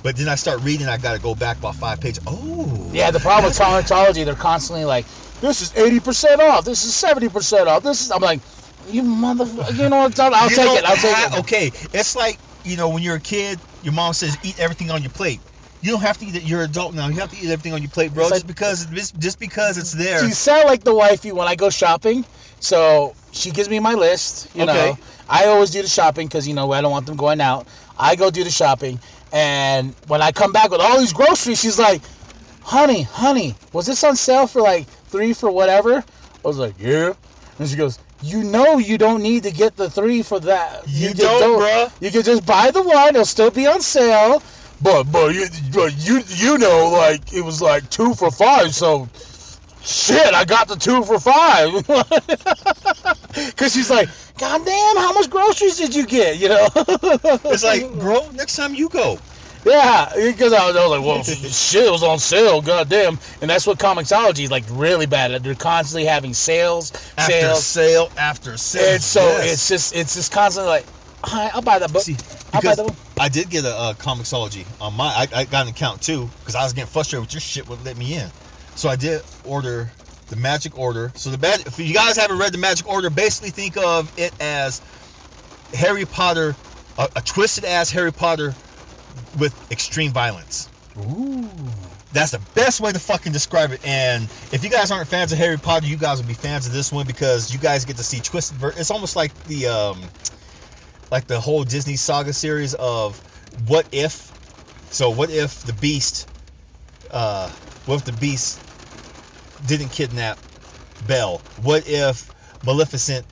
[0.05, 0.85] but then I start reading.
[0.87, 2.23] I got to go back about five pages.
[2.27, 2.91] Oh.
[2.93, 5.03] Yeah, the problem with Comixology, they're constantly like,
[5.41, 6.63] this is 80% off.
[6.63, 7.81] This is 70% off.
[7.81, 8.11] This is.
[8.11, 8.39] I'm like,
[8.87, 9.75] you motherfucker.
[9.75, 10.19] You know what?
[10.19, 10.85] I'll, I'll You take it.
[10.85, 11.39] I'll take it.
[11.39, 15.01] Okay, it's like you know when you're a kid, your mom says eat everything on
[15.01, 15.39] your plate.
[15.85, 16.41] You don't have to eat it.
[16.41, 17.09] You're an adult now.
[17.09, 18.23] You have to eat everything on your plate, bro.
[18.23, 20.25] It's like- just because just, because it's there.
[20.25, 22.25] You sound like the wifey when I go shopping.
[22.59, 24.47] So she gives me my list.
[24.55, 24.73] You Okay.
[24.73, 24.97] know,
[25.29, 27.67] I always do the shopping because you know I don't want them going out.
[27.99, 28.99] I go do the shopping,
[29.31, 32.01] and when I come back with all these groceries, she's like,
[32.63, 37.13] "Honey, honey, was this on sale for like three for whatever?" I was like, "Yeah,"
[37.59, 37.99] and she goes.
[38.23, 40.85] You know you don't need to get the three for that.
[40.87, 41.91] You just don't, bruh.
[41.99, 43.09] You can just buy the one.
[43.09, 44.41] It'll still be on sale.
[44.81, 48.73] But but you but you you know like it was like two for five.
[48.75, 49.07] So
[49.83, 51.85] shit, I got the two for five.
[53.57, 56.37] Cause she's like, God damn, how much groceries did you get?
[56.37, 56.67] You know?
[57.45, 59.17] It's like, bro, next time you go.
[59.65, 63.17] yeah, because I was, I was like, well, shit, it was on sale, god damn.
[63.41, 65.43] And that's what Comixology is like really bad at.
[65.43, 67.65] They're constantly having sales, After sales.
[67.65, 68.93] sale, after sale.
[68.93, 69.53] And so yes.
[69.53, 70.85] it's just it's just constantly like,
[71.25, 72.03] hi, I'll buy that book.
[72.03, 72.17] See,
[72.53, 72.97] I'll buy because that book.
[73.19, 75.05] I did get a, uh Comixology on my.
[75.05, 77.85] I, I got an account too because I was getting frustrated with your shit wouldn't
[77.85, 78.29] let me in.
[78.75, 79.91] So I did order
[80.29, 81.13] the Magic Order.
[81.15, 81.61] So the bad.
[81.61, 84.81] If you guys haven't read the Magic Order, basically think of it as
[85.73, 86.55] Harry Potter,
[86.97, 88.55] a, a twisted ass Harry Potter
[89.37, 90.69] with extreme violence.
[90.97, 91.71] Ooh.
[92.11, 93.81] That's the best way to fucking describe it.
[93.83, 96.71] And if you guys aren't fans of Harry Potter, you guys will be fans of
[96.71, 98.57] this one because you guys get to see twisted.
[98.57, 100.09] Ver- it's almost like the um,
[101.11, 103.21] like the whole Disney saga series of
[103.67, 104.31] what if.
[104.89, 106.27] So what if the Beast,
[107.11, 107.51] uh,
[107.85, 108.61] what if the Beast
[109.63, 110.39] didn't kidnap
[111.05, 111.41] Belle?
[111.55, 112.31] What if
[112.63, 113.25] Maleficent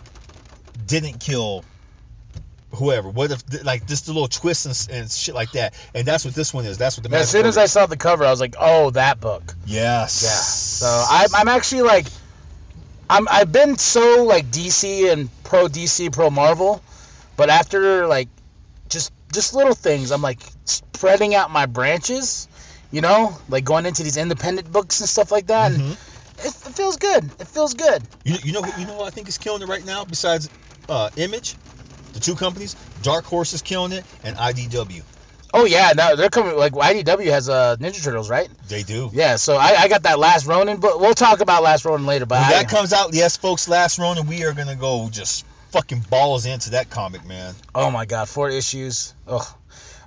[0.85, 1.63] didn't kill
[2.75, 3.09] whoever?
[3.09, 5.73] What if like just a little twist and, and shit like that?
[5.93, 6.77] And that's what this one is.
[6.77, 8.89] That's what the As soon as Order- I saw the cover, I was like, oh,
[8.91, 9.55] that book.
[9.65, 10.23] Yes.
[10.23, 10.87] Yeah.
[10.87, 12.07] So I'm, I'm actually like,
[13.09, 16.81] I'm I've been so like DC and pro DC, pro Marvel,
[17.43, 18.29] but after like
[18.87, 22.47] just just little things, I'm like spreading out my branches,
[22.89, 25.73] you know, like going into these independent books and stuff like that.
[25.73, 25.91] Mhm.
[26.39, 27.25] it, it feels good.
[27.41, 28.01] It feels good.
[28.23, 30.49] You, you know you know who I think is killing it right now besides
[30.87, 31.55] uh, Image,
[32.13, 32.77] the two companies.
[33.01, 35.03] Dark Horse is killing it, and IDW.
[35.53, 36.55] Oh yeah, now they're coming.
[36.55, 38.47] Like IDW has uh Ninja Turtles, right?
[38.69, 39.09] They do.
[39.11, 39.35] Yeah.
[39.35, 42.25] So I, I got that Last Ronin, but we'll talk about Last Ronin later.
[42.25, 45.45] But When I, that comes out, yes, folks, last Ronin, we are gonna go just
[45.73, 47.55] fucking balls into that comic, man.
[47.73, 49.15] oh my god, four issues.
[49.27, 49.57] Oh.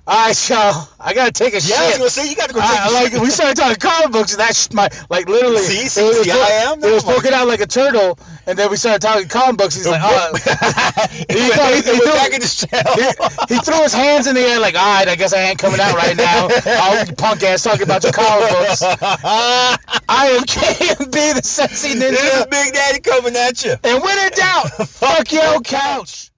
[0.09, 0.87] All right, y'all.
[1.01, 1.97] I gotta take a Yeah, I was shit.
[1.97, 3.21] gonna say you gotta go take I, a like shit.
[3.21, 6.31] we started talking comic books and that's my like literally See, it see, was, see,
[6.31, 9.57] I am it was poking out like a turtle and then we started talking comic
[9.57, 10.31] books he's like oh
[11.11, 13.47] he, He went, he he threw- back in the shell.
[13.49, 15.79] he, threw his hands in the air like all right I guess I ain't coming
[15.81, 19.77] out right now oh you punk ass talking about your comic books I
[20.39, 22.11] am KMB the sexy ninja.
[22.11, 23.75] This is Big Daddy coming at you.
[23.83, 26.31] and when in doubt fuck your couch